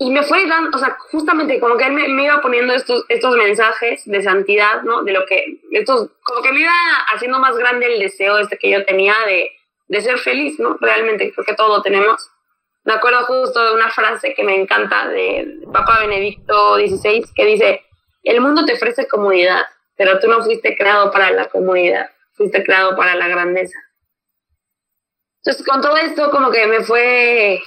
y 0.00 0.10
me 0.10 0.22
fue 0.22 0.46
dando, 0.46 0.76
o 0.76 0.78
sea, 0.78 0.96
justamente 1.10 1.58
como 1.58 1.76
que 1.76 1.84
él 1.86 1.92
me, 1.92 2.06
me, 2.08 2.24
iba 2.24 2.40
poniendo 2.40 2.72
estos, 2.72 3.04
estos 3.08 3.36
mensajes 3.36 4.02
de 4.04 4.22
santidad, 4.22 4.82
¿no? 4.82 5.02
De 5.02 5.12
lo 5.12 5.26
que, 5.26 5.60
estos, 5.72 6.10
como 6.22 6.40
que 6.40 6.52
me 6.52 6.60
iba 6.60 6.72
haciendo 7.12 7.40
más 7.40 7.56
grande 7.56 7.92
el 7.92 7.98
deseo 7.98 8.38
este 8.38 8.58
que 8.58 8.70
yo 8.70 8.84
tenía 8.84 9.14
de, 9.26 9.50
de 9.88 10.00
ser 10.00 10.18
feliz, 10.18 10.60
¿no? 10.60 10.76
Realmente, 10.80 11.32
creo 11.32 11.44
que 11.44 11.54
todo 11.54 11.82
tenemos. 11.82 12.30
Me 12.88 12.94
acuerdo 12.94 13.22
justo 13.26 13.62
de 13.62 13.74
una 13.74 13.90
frase 13.90 14.32
que 14.32 14.42
me 14.42 14.58
encanta 14.58 15.06
de 15.08 15.58
Papa 15.70 15.98
Benedicto 16.00 16.76
XVI, 16.76 17.22
que 17.34 17.44
dice, 17.44 17.82
el 18.22 18.40
mundo 18.40 18.64
te 18.64 18.72
ofrece 18.72 19.06
comodidad, 19.06 19.60
pero 19.94 20.18
tú 20.18 20.26
no 20.26 20.42
fuiste 20.42 20.74
creado 20.74 21.10
para 21.10 21.30
la 21.30 21.50
comodidad, 21.50 22.08
fuiste 22.32 22.64
creado 22.64 22.96
para 22.96 23.14
la 23.14 23.28
grandeza. 23.28 23.78
Entonces, 25.42 25.66
con 25.66 25.82
todo 25.82 25.98
esto, 25.98 26.30
como 26.30 26.50
que 26.50 26.66
me 26.66 26.80
fue 26.80 27.60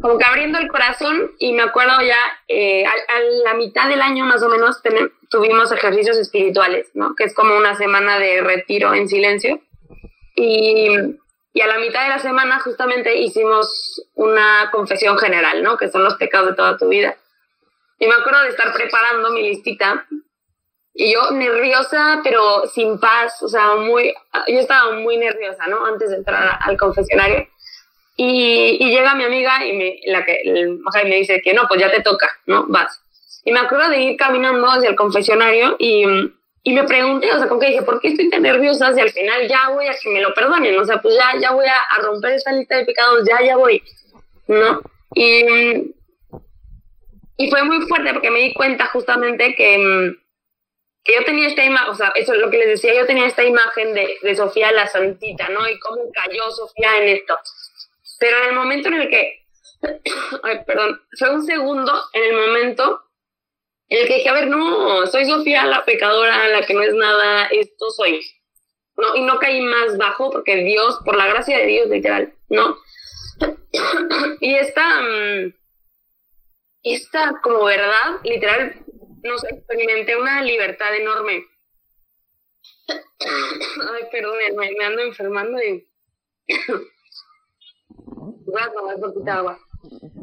como 0.00 0.18
que 0.18 0.24
abriendo 0.24 0.60
el 0.60 0.68
corazón 0.68 1.32
y 1.40 1.52
me 1.54 1.64
acuerdo 1.64 2.00
ya 2.00 2.20
eh, 2.46 2.86
a, 2.86 2.90
a, 2.92 3.20
la 3.44 3.54
mitad 3.54 3.88
del 3.88 4.02
año 4.02 4.24
más 4.24 4.40
o 4.44 4.48
menos 4.48 4.82
tuvimos 5.30 5.72
ejercicios 5.72 6.16
espirituales, 6.16 6.92
¿no? 6.94 7.16
Que 7.16 7.24
es 7.24 7.34
como 7.34 7.56
una 7.56 7.74
semana 7.74 8.20
de 8.20 8.40
retiro 8.40 8.94
en 8.94 9.08
silencio. 9.08 9.60
Y, 10.36 10.96
y, 11.56 11.60
a 11.62 11.66
la 11.66 11.78
mitad 11.78 12.02
de 12.02 12.10
la 12.10 12.18
semana 12.18 12.60
justamente 12.60 13.16
hicimos 13.16 14.02
una 14.14 14.70
confesión 14.70 15.16
general, 15.18 15.62
¿no? 15.62 15.76
Que 15.76 15.88
son 15.88 16.04
los 16.04 16.16
pecados 16.16 16.50
de 16.50 16.54
toda 16.54 16.76
tu 16.76 16.88
vida. 16.88 17.16
Y 17.98 18.06
me 18.06 18.14
acuerdo 18.14 18.42
de 18.42 18.50
estar 18.50 18.72
preparando 18.72 19.30
mi 19.30 19.42
listita 19.42 20.06
y 20.92 21.12
yo 21.12 21.30
nerviosa, 21.30 22.20
pero 22.22 22.66
sin 22.66 22.98
paz, 22.98 23.42
o 23.42 23.48
sea, 23.48 23.74
muy, 23.76 24.14
yo 24.48 24.58
estaba 24.58 24.92
muy 24.92 25.16
nerviosa, 25.16 25.66
¿no? 25.66 25.84
Antes 25.84 26.10
de 26.10 26.16
entrar 26.16 26.58
al 26.60 26.76
confesionario. 26.76 27.46
Y, 28.16 28.78
y, 28.80 28.90
llega 28.90 29.14
mi 29.14 29.24
amiga 29.24 29.64
y 29.66 29.72
me, 29.74 30.00
la 30.06 30.24
que, 30.24 30.40
o 30.86 30.90
sea, 30.90 31.04
me 31.04 31.16
dice 31.16 31.42
que 31.42 31.52
no, 31.52 31.68
pues 31.68 31.80
ya 31.80 31.90
te 31.90 32.02
toca, 32.02 32.30
¿no? 32.46 32.64
Vas. 32.68 33.02
Y 33.44 33.52
me 33.52 33.60
acuerdo 33.60 33.90
de 33.90 34.00
ir 34.00 34.16
caminando 34.16 34.66
hacia 34.66 34.88
el 34.88 34.96
confesionario 34.96 35.76
y, 35.78 36.04
y 36.66 36.72
me 36.72 36.82
pregunté, 36.82 37.32
o 37.32 37.38
sea, 37.38 37.48
con 37.48 37.60
que 37.60 37.68
dije, 37.68 37.82
¿por 37.82 38.00
qué 38.00 38.08
estoy 38.08 38.28
tan 38.28 38.42
nerviosa 38.42 38.92
si 38.92 39.00
al 39.00 39.10
final 39.10 39.46
ya 39.46 39.68
voy 39.68 39.86
a 39.86 39.94
que 40.02 40.10
me 40.10 40.20
lo 40.20 40.34
perdonen? 40.34 40.76
O 40.76 40.84
sea, 40.84 41.00
pues 41.00 41.14
ya, 41.14 41.38
ya 41.40 41.52
voy 41.52 41.64
a, 41.64 41.80
a 41.80 42.00
romper 42.00 42.32
esta 42.32 42.50
lista 42.50 42.76
de 42.76 42.84
pecados, 42.84 43.24
ya, 43.24 43.40
ya 43.40 43.56
voy, 43.56 43.80
¿no? 44.48 44.82
Y, 45.14 45.94
y 47.36 47.50
fue 47.50 47.62
muy 47.62 47.86
fuerte 47.86 48.12
porque 48.12 48.32
me 48.32 48.40
di 48.40 48.52
cuenta 48.52 48.86
justamente 48.86 49.54
que, 49.54 50.16
que 51.04 51.14
yo 51.14 51.24
tenía 51.24 51.46
esta 51.46 51.64
imagen, 51.64 51.88
o 51.88 51.94
sea, 51.94 52.12
eso 52.16 52.34
es 52.34 52.40
lo 52.40 52.50
que 52.50 52.58
les 52.58 52.66
decía, 52.66 52.96
yo 52.96 53.06
tenía 53.06 53.26
esta 53.26 53.44
imagen 53.44 53.94
de, 53.94 54.18
de 54.20 54.34
Sofía 54.34 54.72
la 54.72 54.88
Santita, 54.88 55.48
¿no? 55.50 55.68
Y 55.68 55.78
cómo 55.78 56.10
cayó 56.12 56.50
Sofía 56.50 57.00
en 57.00 57.10
esto. 57.10 57.38
Pero 58.18 58.38
en 58.38 58.48
el 58.48 58.54
momento 58.56 58.88
en 58.88 58.94
el 58.94 59.08
que, 59.08 59.46
ay, 60.42 60.64
perdón, 60.66 61.00
fue 61.16 61.30
un 61.30 61.46
segundo 61.46 61.92
en 62.12 62.24
el 62.24 62.32
momento 62.34 63.05
el 63.88 64.08
que 64.08 64.14
dije, 64.14 64.28
a 64.28 64.34
ver, 64.34 64.48
no, 64.48 65.06
soy 65.06 65.24
Sofía 65.24 65.64
la 65.66 65.84
pecadora, 65.84 66.48
la 66.48 66.66
que 66.66 66.74
no 66.74 66.82
es 66.82 66.94
nada, 66.94 67.46
esto 67.46 67.90
soy. 67.90 68.20
¿no? 68.96 69.14
Y 69.14 69.22
no 69.22 69.38
caí 69.38 69.60
más 69.60 69.96
bajo 69.96 70.30
porque 70.30 70.56
Dios, 70.56 70.98
por 71.04 71.16
la 71.16 71.26
gracia 71.26 71.58
de 71.58 71.66
Dios, 71.66 71.88
literal, 71.88 72.34
¿no? 72.48 72.76
y 74.40 74.54
esta, 74.54 75.02
mm, 75.02 75.54
esta 76.82 77.40
como 77.42 77.64
verdad, 77.64 78.20
literal, 78.24 78.84
no 79.22 79.38
sé, 79.38 79.48
experimenté 79.54 80.16
una 80.16 80.42
libertad 80.42 80.94
enorme. 80.94 81.44
Ay, 82.88 84.04
perdón, 84.10 84.36
me, 84.56 84.84
ando 84.84 85.02
enfermando 85.02 85.62
y... 85.62 85.88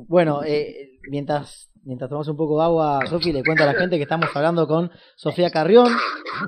Bueno, 0.07 0.43
eh, 0.43 0.99
mientras, 1.09 1.72
mientras 1.85 2.09
tomamos 2.09 2.27
un 2.27 2.37
poco 2.37 2.57
de 2.57 2.65
agua, 2.65 2.99
Sofi, 3.07 3.31
le 3.31 3.43
cuento 3.43 3.63
a 3.63 3.67
la 3.67 3.73
gente 3.73 3.97
que 3.97 4.03
estamos 4.03 4.29
hablando 4.33 4.67
con 4.67 4.91
Sofía 5.15 5.49
Carrión, 5.49 5.91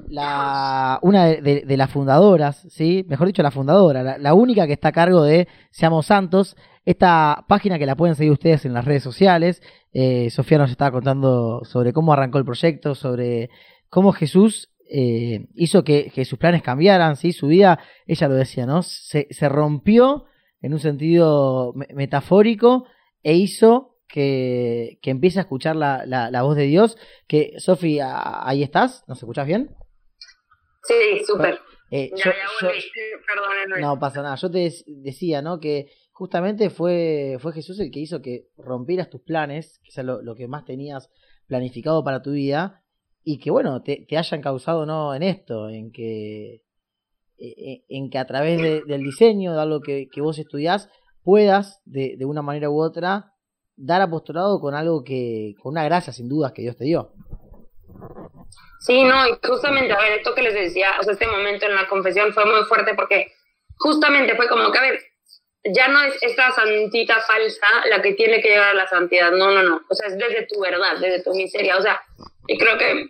la, 0.08 1.00
una 1.02 1.26
de, 1.26 1.78
las 1.78 1.90
fundadoras, 1.90 2.66
¿sí? 2.70 3.06
mejor 3.08 3.28
dicho, 3.28 3.44
la 3.44 3.52
fundadora, 3.52 4.18
la, 4.18 4.34
única 4.34 4.68
que 4.68 4.74
está 4.74 4.90
a 4.90 4.94
cargo 4.94 5.24
de 5.24 5.48
Seamos 5.72 6.08
Santos, 6.08 6.56
esta 6.86 7.46
página 7.48 7.80
que 7.80 7.86
la 7.86 7.96
pueden 7.96 8.16
seguir 8.16 8.32
ustedes 8.32 8.66
en 8.66 8.74
las 8.74 8.86
redes 8.86 9.04
sociales. 9.04 9.62
Eh, 9.92 10.30
Sofía 10.30 10.58
nos 10.58 10.72
estaba 10.72 10.92
contando 10.92 11.62
sobre 11.64 11.94
cómo 11.94 12.14
arrancó 12.14 12.38
el 12.38 12.46
proyecto, 12.46 12.96
sobre 12.96 13.50
cómo 13.90 14.12
Jesús 14.12 14.72
eh, 14.90 15.48
hizo 15.56 15.84
que, 15.84 16.12
sus 16.26 16.38
planes 16.38 16.62
cambiaran, 16.62 17.16
¿sí? 17.16 17.34
su 17.34 17.48
vida, 17.48 17.80
ella 18.06 18.28
lo 18.28 18.36
decía, 18.36 18.66
¿no? 18.66 18.84
Se 18.84 19.50
rompió 19.50 20.26
en 20.62 20.74
un 20.74 20.80
sentido 20.80 21.74
metafórico 21.94 22.86
e 23.24 23.36
hizo 23.36 23.95
que, 24.08 25.00
que 25.02 25.10
empiece 25.12 25.40
a 25.40 25.44
escuchar 25.44 25.76
la, 25.76 26.06
la, 26.06 26.32
la, 26.32 26.42
voz 26.44 26.56
de 26.56 26.64
Dios. 26.64 26.98
Que, 27.28 27.54
Sofi, 27.58 28.00
ahí 28.02 28.64
estás, 28.64 29.04
¿nos 29.08 29.18
escuchas 29.20 29.48
bien? 29.48 29.76
Sí, 30.84 31.24
súper. 31.26 31.60
Eh, 31.92 32.12
yo, 32.16 32.32
yo, 32.62 32.70
no 33.80 34.00
pasa 34.00 34.22
nada. 34.22 34.36
Yo 34.36 34.50
te 34.50 34.72
decía, 34.88 35.42
¿no? 35.42 35.60
Que 35.60 35.92
justamente 36.12 36.70
fue, 36.70 37.38
fue 37.40 37.54
Jesús 37.54 37.80
el 37.80 37.92
que 37.92 38.00
hizo 38.00 38.22
que 38.22 38.48
rompieras 38.58 39.10
tus 39.10 39.22
planes, 39.22 39.80
que 39.84 39.90
es 39.90 40.06
lo, 40.06 40.22
lo 40.22 40.36
que 40.36 40.48
más 40.48 40.66
tenías 40.66 41.10
planificado 41.48 42.04
para 42.04 42.22
tu 42.22 42.32
vida, 42.32 42.84
y 43.24 43.40
que, 43.40 43.52
bueno, 43.52 43.82
te, 43.82 44.06
te 44.08 44.18
hayan 44.18 44.42
causado, 44.42 44.86
¿no? 44.86 45.14
En 45.16 45.24
esto, 45.24 45.70
en 45.70 45.92
que 45.92 46.66
eh, 47.38 47.54
eh, 47.58 47.86
en 47.90 48.10
que 48.10 48.18
a 48.18 48.26
través 48.26 48.62
de, 48.62 48.84
del 48.86 49.04
diseño, 49.04 49.54
de 49.54 49.62
algo 49.62 49.82
que, 49.82 50.08
que 50.10 50.22
vos 50.22 50.40
estudiás, 50.40 50.90
puedas, 51.22 51.82
de, 51.84 52.16
de, 52.18 52.24
una 52.26 52.42
manera 52.42 52.70
u 52.70 52.82
otra, 52.82 53.34
dar 53.76 54.02
apostolado 54.02 54.60
con 54.60 54.74
algo 54.74 55.04
que, 55.04 55.56
con 55.62 55.74
una 55.74 55.84
gracia 55.84 56.14
sin 56.14 56.30
dudas 56.30 56.52
que 56.54 56.62
Dios 56.62 56.78
te 56.78 56.86
dio. 56.86 57.12
Sí, 58.80 59.04
no, 59.04 59.28
y 59.28 59.38
justamente, 59.46 59.94
a 59.94 60.00
ver, 60.00 60.14
esto 60.14 60.36
que 60.36 60.44
les 60.44 60.54
decía, 60.54 60.90
o 61.00 61.04
sea, 61.04 61.14
este 61.14 61.28
momento 61.28 61.66
en 61.66 61.76
la 61.76 61.88
confesión 61.88 62.34
fue 62.34 62.46
muy 62.46 62.64
fuerte 62.66 62.94
porque 62.94 63.34
justamente 63.78 64.36
fue 64.36 64.48
como 64.48 64.72
que, 64.72 64.78
a 64.78 64.82
ver, 64.82 65.00
ya 65.74 65.88
no 65.88 66.02
es 66.04 66.16
esta 66.22 66.52
santita 66.52 67.20
falsa 67.22 67.66
la 67.90 68.02
que 68.02 68.14
tiene 68.14 68.42
que 68.42 68.50
llegar 68.50 68.70
a 68.70 68.76
la 68.76 68.88
santidad, 68.88 69.32
no, 69.32 69.52
no, 69.52 69.64
no, 69.64 69.82
o 69.90 69.96
sea, 69.96 70.08
es 70.08 70.18
desde 70.18 70.46
tu 70.46 70.60
verdad, 70.62 70.98
desde 71.02 71.24
tu 71.24 71.34
miseria, 71.34 71.78
o 71.78 71.82
sea, 71.82 72.00
y 72.48 72.58
creo 72.58 72.78
que 72.78 73.10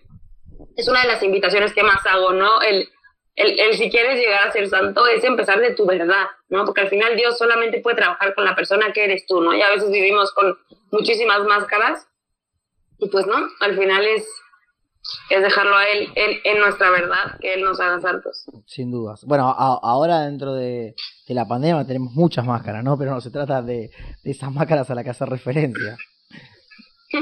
es 0.78 0.88
una 0.88 1.02
de 1.02 1.08
las 1.08 1.24
invitaciones 1.24 1.74
que 1.74 1.84
más 1.84 2.06
hago, 2.06 2.32
¿no? 2.32 2.62
El, 2.62 2.88
el, 3.36 3.60
el, 3.60 3.78
si 3.78 3.90
quieres 3.90 4.20
llegar 4.20 4.48
a 4.48 4.52
ser 4.52 4.68
santo 4.70 5.06
es 5.08 5.24
empezar 5.24 5.60
de 5.60 5.74
tu 5.74 5.86
verdad, 5.86 6.28
¿no? 6.50 6.66
Porque 6.66 6.82
al 6.82 6.90
final 6.90 7.16
Dios 7.16 7.38
solamente 7.38 7.82
puede 7.82 7.98
trabajar 7.98 8.34
con 8.34 8.46
la 8.46 8.56
persona 8.56 8.94
que 8.94 9.04
eres 9.04 9.26
tú, 9.26 9.42
¿no? 9.42 9.54
Y 9.54 9.62
a 9.62 9.70
veces 9.70 9.92
vivimos 9.92 10.32
con 10.34 10.58
muchísimas 10.92 11.44
máscaras 11.44 12.08
y 12.98 13.10
pues 13.10 13.28
no, 13.28 13.36
al 13.60 13.78
final 13.78 14.06
es 14.06 14.26
es 15.30 15.42
dejarlo 15.42 15.76
a 15.76 15.86
Él 15.88 16.10
en, 16.16 16.60
nuestra 16.60 16.90
verdad, 16.90 17.38
que 17.40 17.54
Él 17.54 17.64
nos 17.64 17.80
haga 17.80 18.00
santos. 18.02 18.46
Sin 18.66 18.92
dudas. 18.92 19.24
Bueno, 19.26 19.50
ahora 19.50 20.22
dentro 20.22 20.54
de, 20.54 20.96
la 21.28 21.48
pandemia 21.48 21.86
tenemos 21.86 22.14
muchas 22.14 22.46
máscaras, 22.46 22.84
¿no? 22.84 22.98
Pero 22.98 23.12
no 23.12 23.22
se 23.22 23.32
trata 23.32 23.62
de, 23.62 23.92
esas 24.24 24.52
máscaras 24.52 24.90
a 24.90 24.96
las 24.96 25.04
que 25.04 25.10
hace 25.12 25.26
referencia. 25.26 25.98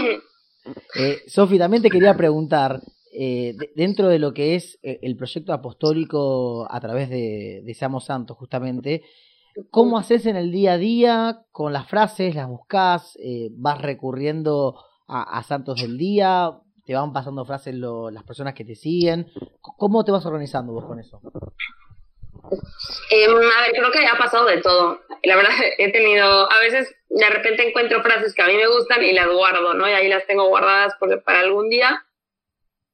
eh, 0.96 1.24
Sofi, 1.27 1.58
también 1.58 1.84
te 1.84 1.89
quería 1.89 2.15
preguntar, 2.15 2.79
eh, 3.15 3.55
dentro 3.75 4.08
de 4.08 4.20
lo 4.20 4.34
que 4.34 4.55
es 4.55 4.79
eh, 4.82 5.00
el 5.03 5.15
proyecto 5.15 5.53
apostólico 5.53 6.67
a 6.70 6.79
través 6.79 7.10
de, 7.10 7.62
de 7.63 7.74
Santos, 7.74 8.38
justamente, 8.38 9.03
¿cómo 9.70 9.98
haces 9.98 10.25
en 10.25 10.36
el 10.36 10.51
día 10.51 10.74
a 10.74 10.77
día 10.77 11.46
con 11.51 11.74
las 11.74 11.88
frases? 11.88 12.36
¿Las 12.36 12.48
buscas? 12.48 13.17
Eh, 13.22 13.50
¿Vas 13.51 13.82
recurriendo 13.82 14.79
a, 15.08 15.43
santos 15.43 15.82
del 15.82 15.98
día? 15.98 16.51
te 16.86 16.96
van 16.96 17.13
pasando 17.13 17.46
frases 17.46 17.75
las 17.75 18.24
personas 18.24 18.53
que 18.53 18.65
te 18.65 18.75
siguen. 18.75 19.32
¿Cómo 19.62 20.03
te 20.03 20.12
vas 20.12 20.25
organizando 20.25 20.74
vos 20.74 20.84
con 20.84 21.00
eso? 21.00 21.22
Em, 23.10 23.32
a 23.32 23.62
ver, 23.62 23.72
creo 23.72 23.91
que 23.91 24.05
ha 24.05 24.17
pasado 24.17 24.46
de 24.48 24.58
todo. 24.58 25.00
La 25.24 25.38
verdad, 25.38 25.53
he 25.77 25.91
tenido, 25.91 26.51
a 26.51 26.60
veces 26.60 26.93
de 27.10 27.29
repente 27.29 27.67
encuentro 27.67 28.01
frases 28.01 28.34
que 28.34 28.41
a 28.41 28.48
mí 28.48 28.55
me 28.55 28.67
gustan 28.67 29.01
y 29.03 29.13
las 29.13 29.27
guardo, 29.27 29.74
¿no? 29.74 29.88
Y 29.88 29.93
ahí 29.93 30.10
las 30.10 30.25
tengo 30.27 30.48
guardadas 30.48 30.93
para 31.24 31.39
algún 31.39 31.70
día. 31.70 32.03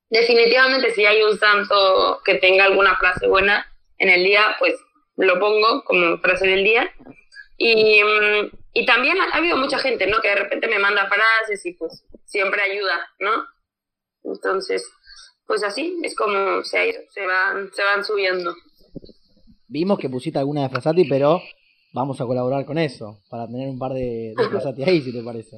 Definitivamente 0.10 0.92
si 0.94 1.06
hay 1.06 1.22
un 1.22 1.38
santo 1.38 2.22
que 2.26 2.36
tenga 2.36 2.66
alguna 2.66 2.98
frase 2.98 3.28
buena 3.28 3.66
en 3.98 4.10
el 4.10 4.24
día, 4.24 4.56
pues 4.58 4.76
lo 5.18 5.40
pongo 5.40 5.84
como 5.84 6.18
frase 6.18 6.48
del 6.48 6.64
día. 6.64 6.90
Y, 7.58 8.02
mm, 8.04 8.52
y 8.74 8.86
también 8.86 9.18
ha 9.20 9.38
habido 9.38 9.58
mucha 9.58 9.78
gente, 9.78 10.08
¿no? 10.08 10.20
Que 10.22 10.30
de 10.30 10.36
repente 10.36 10.68
me 10.68 10.80
manda 10.80 11.08
frases 11.08 11.66
y 11.66 11.74
pues 11.74 12.06
siempre 12.26 12.62
ayuda, 12.62 13.10
¿no? 13.20 13.32
Entonces, 14.24 14.90
pues 15.46 15.64
así 15.64 16.00
es 16.04 16.16
como 16.16 16.64
se, 16.64 17.08
se, 17.10 17.26
van, 17.26 17.72
se 17.74 17.84
van 17.84 18.04
subiendo. 18.04 18.56
Vimos 19.68 20.00
que 20.00 20.10
pusiste 20.10 20.40
alguna 20.40 20.64
de 20.64 20.70
Frasati, 20.70 21.06
pero 21.06 21.42
vamos 21.94 22.20
a 22.22 22.26
colaborar 22.26 22.66
con 22.66 22.78
eso, 22.78 23.22
para 23.30 23.48
tener 23.48 23.70
un 23.70 23.78
par 23.78 23.94
de, 23.94 24.34
de 24.36 24.44
Frasati 24.50 24.84
ahí, 24.84 25.02
si 25.02 25.12
te 25.12 25.24
parece. 25.24 25.58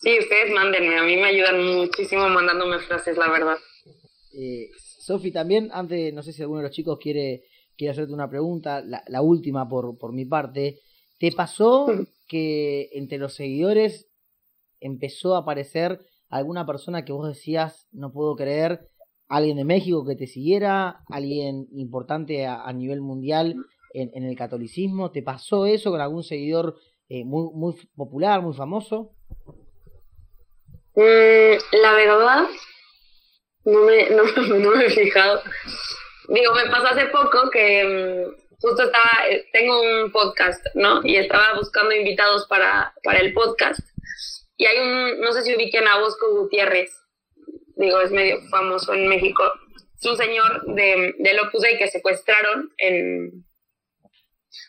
Sí, 0.00 0.18
ustedes 0.18 0.50
mándenme, 0.54 0.96
a 0.96 1.02
mí 1.02 1.16
me 1.16 1.26
ayudan 1.26 1.62
muchísimo 1.62 2.26
mandándome 2.30 2.78
frases, 2.78 3.18
la 3.18 3.30
verdad. 3.30 3.56
Eh, 4.32 4.70
Sofi, 4.78 5.30
también, 5.30 5.68
antes, 5.72 6.14
no 6.14 6.22
sé 6.22 6.32
si 6.32 6.40
alguno 6.40 6.60
de 6.60 6.68
los 6.68 6.74
chicos 6.74 6.98
quiere, 6.98 7.44
quiere 7.76 7.92
hacerte 7.92 8.14
una 8.14 8.30
pregunta, 8.30 8.80
la, 8.80 9.02
la 9.08 9.20
última 9.20 9.68
por, 9.68 9.98
por 9.98 10.14
mi 10.14 10.24
parte. 10.24 10.80
¿Te 11.18 11.32
pasó 11.32 11.86
que 12.28 12.88
entre 12.92 13.18
los 13.18 13.34
seguidores 13.34 14.08
empezó 14.80 15.34
a 15.34 15.40
aparecer 15.40 16.00
alguna 16.30 16.64
persona 16.64 17.04
que 17.04 17.12
vos 17.12 17.28
decías, 17.28 17.86
no 17.92 18.10
puedo 18.10 18.36
creer, 18.36 18.88
alguien 19.28 19.58
de 19.58 19.64
México 19.64 20.06
que 20.06 20.16
te 20.16 20.26
siguiera, 20.26 21.02
alguien 21.08 21.68
importante 21.72 22.46
a, 22.46 22.72
nivel 22.72 23.02
mundial 23.02 23.54
en, 23.92 24.24
el 24.24 24.36
catolicismo. 24.36 25.10
¿Te 25.10 25.22
pasó 25.22 25.66
eso 25.66 25.90
con 25.90 26.00
algún 26.00 26.24
seguidor 26.24 26.76
eh, 27.08 27.24
muy, 27.24 27.50
muy 27.52 27.74
popular, 27.94 28.40
muy 28.40 28.54
famoso? 28.54 29.12
Mm, 30.94 31.56
la 31.82 31.92
verdad, 31.94 32.48
no 33.64 33.80
me, 33.80 34.10
no, 34.10 34.70
me 34.70 34.86
he 34.86 34.90
fijado. 34.90 35.42
Digo, 36.28 36.54
me 36.54 36.70
pasó 36.70 36.88
hace 36.88 37.06
poco 37.06 37.50
que 37.50 37.84
mm, 37.84 38.56
justo 38.60 38.82
estaba, 38.82 39.28
eh, 39.28 39.48
tengo 39.52 39.80
un 39.80 40.12
podcast, 40.12 40.64
¿no? 40.74 41.00
Y 41.04 41.16
estaba 41.16 41.54
buscando 41.54 41.94
invitados 41.94 42.46
para, 42.46 42.94
para 43.02 43.20
el 43.20 43.32
podcast. 43.32 43.80
Y 44.56 44.66
hay 44.66 44.78
un, 44.78 45.20
no 45.20 45.32
sé 45.32 45.42
si 45.42 45.54
ubiquen 45.54 45.86
a 45.88 46.00
Bosco 46.00 46.34
Gutiérrez, 46.34 46.90
digo, 47.76 48.00
es 48.00 48.10
medio 48.10 48.40
famoso 48.50 48.92
en 48.92 49.08
México. 49.08 49.42
Es 49.98 50.06
un 50.06 50.16
señor 50.16 50.64
de, 50.74 51.14
de 51.18 51.40
Opus 51.40 51.62
Dei 51.62 51.78
que 51.78 51.88
secuestraron 51.88 52.72
en... 52.78 53.44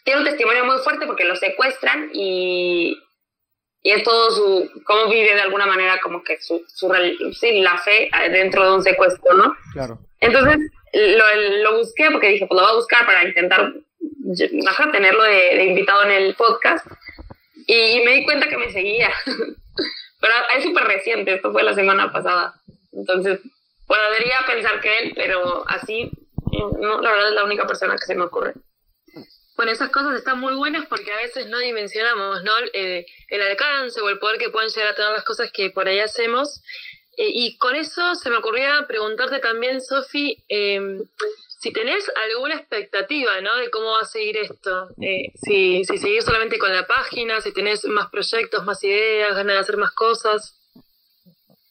Tiene 0.03 0.21
un 0.21 0.25
testimonio 0.25 0.65
muy 0.65 0.77
fuerte 0.79 1.05
porque 1.07 1.25
lo 1.25 1.36
secuestran 1.36 2.10
y, 2.13 2.97
y 3.84 3.91
es 3.91 4.04
todo 4.04 4.32
su, 4.32 4.84
cómo 4.84 5.10
vive 5.10 5.34
de 5.34 5.41
alguna 5.41 5.65
manera 5.65 6.00
como 6.02 6.24
que 6.24 6.39
su, 6.41 6.63
su 6.67 6.91
sí, 7.34 7.62
la 7.62 7.78
fe 7.78 8.10
dentro 8.32 8.63
de 8.63 8.76
un 8.76 8.84
secuestro, 8.84 9.36
¿no? 9.36 9.56
Claro. 9.74 10.00
Entonces 10.20 10.58
lo, 10.94 11.26
lo 11.63 11.78
busqué 11.78 12.10
porque 12.12 12.30
dije, 12.30 12.46
pues 12.48 12.60
lo 12.60 12.65
voy 12.65 12.74
a 12.74 12.80
buscar 12.80 13.06
para 13.06 13.24
intentar 13.24 13.74
tenerlo 14.91 15.24
de, 15.24 15.56
de 15.56 15.65
invitado 15.65 16.04
en 16.04 16.12
el 16.12 16.36
podcast 16.36 16.86
y 17.65 18.02
me 18.06 18.12
di 18.12 18.24
cuenta 18.26 18.50
que 18.50 18.58
me 18.58 18.72
seguía. 18.72 19.12
Pero 20.22 20.34
es 20.56 20.63
súper 20.63 20.84
reciente, 20.84 21.34
esto 21.34 21.52
fue 21.52 21.63
la 21.63 21.74
semana 21.74 22.12
pasada. 22.12 22.54
Entonces, 22.91 23.39
podría 23.88 24.46
pensar 24.46 24.80
que 24.80 25.00
él, 25.00 25.13
pero 25.15 25.63
así, 25.67 26.12
no, 26.52 27.02
la 27.02 27.12
verdad 27.12 27.30
es 27.30 27.36
la 27.36 27.44
única 27.44 27.65
persona 27.65 27.96
que 27.96 28.06
se 28.06 28.13
me 28.13 28.26
ocurre. 28.26 28.54
Bueno, 29.55 29.71
esas 29.71 29.89
cosas 29.89 30.15
están 30.15 30.39
muy 30.39 30.55
buenas 30.55 30.87
porque 30.87 31.11
a 31.11 31.17
veces 31.17 31.47
no 31.47 31.59
dimensionamos 31.59 32.43
¿no? 32.43 32.51
Eh, 32.73 33.05
el 33.27 33.41
alcance 33.41 33.99
o 34.01 34.09
el 34.09 34.19
poder 34.19 34.39
que 34.39 34.49
pueden 34.49 34.69
llegar 34.69 34.91
a 34.91 34.95
tener 34.95 35.11
las 35.11 35.23
cosas 35.23 35.51
que 35.51 35.69
por 35.69 35.87
ahí 35.87 35.99
hacemos. 35.99 36.61
Eh, 37.17 37.29
y 37.33 37.57
con 37.57 37.75
eso 37.75 38.15
se 38.15 38.29
me 38.29 38.37
ocurría 38.37 38.85
preguntarte 38.87 39.39
también, 39.39 39.81
Sofi, 39.81 40.43
eh, 40.47 40.99
si 41.61 41.71
tenés 41.71 42.11
alguna 42.31 42.55
expectativa, 42.55 43.39
¿no? 43.41 43.55
De 43.57 43.69
cómo 43.69 43.91
va 43.91 44.01
a 44.01 44.05
seguir 44.05 44.37
esto. 44.37 44.89
Eh, 44.99 45.31
si, 45.35 45.85
si 45.85 45.99
seguir 45.99 46.23
solamente 46.23 46.57
con 46.57 46.73
la 46.73 46.87
página, 46.87 47.39
si 47.39 47.53
tenés 47.53 47.85
más 47.85 48.09
proyectos, 48.09 48.65
más 48.65 48.83
ideas, 48.83 49.35
ganas 49.35 49.53
de 49.53 49.59
hacer 49.59 49.77
más 49.77 49.91
cosas. 49.91 50.57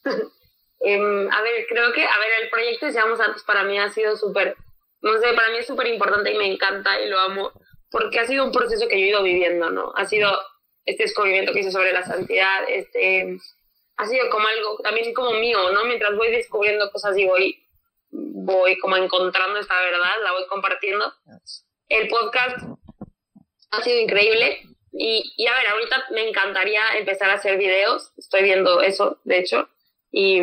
Em, 0.83 1.31
a 1.31 1.41
ver, 1.43 1.67
creo 1.69 1.93
que, 1.93 2.03
a 2.03 2.17
ver, 2.17 2.41
el 2.41 2.49
proyecto 2.49 2.87
de 2.87 2.93
Seamos 2.93 3.19
Santos 3.19 3.43
para 3.43 3.63
mí 3.63 3.77
ha 3.77 3.89
sido 3.89 4.15
súper, 4.17 4.55
no 5.03 5.15
sé, 5.19 5.31
para 5.33 5.49
mí 5.49 5.57
es 5.59 5.67
súper 5.67 5.85
importante 5.85 6.33
y 6.33 6.37
me 6.39 6.51
encanta 6.51 6.99
y 6.99 7.07
lo 7.07 7.19
amo, 7.19 7.51
porque 7.91 8.19
ha 8.19 8.25
sido 8.25 8.45
un 8.45 8.51
proceso 8.51 8.87
que 8.87 8.99
yo 8.99 9.05
he 9.05 9.09
ido 9.09 9.23
viviendo, 9.23 9.69
¿no? 9.69 9.91
Ha 9.95 10.05
sido 10.05 10.31
este 10.85 11.03
descubrimiento 11.03 11.53
que 11.53 11.59
hice 11.59 11.71
sobre 11.71 11.93
la 11.93 12.03
santidad, 12.03 12.63
este, 12.67 13.37
ha 13.97 14.07
sido 14.07 14.29
como 14.29 14.47
algo 14.47 14.79
también 14.81 15.13
como 15.13 15.33
mío, 15.33 15.71
¿no? 15.71 15.85
Mientras 15.85 16.15
voy 16.15 16.31
descubriendo 16.31 16.89
cosas 16.91 17.17
y 17.17 17.25
voy 17.25 17.57
voy 18.11 18.77
como 18.79 18.97
encontrando 18.97 19.59
esta 19.59 19.79
verdad, 19.79 20.15
la 20.23 20.33
voy 20.33 20.45
compartiendo. 20.47 21.13
El 21.87 22.07
podcast 22.07 22.57
ha 23.71 23.81
sido 23.81 23.99
increíble 23.99 24.61
y, 24.91 25.33
y 25.37 25.47
a 25.47 25.53
ver, 25.53 25.67
ahorita 25.67 26.07
me 26.11 26.27
encantaría 26.27 26.81
empezar 26.97 27.29
a 27.29 27.35
hacer 27.35 27.57
videos, 27.57 28.11
estoy 28.17 28.43
viendo 28.43 28.81
eso, 28.81 29.19
de 29.23 29.39
hecho, 29.39 29.69
y, 30.11 30.41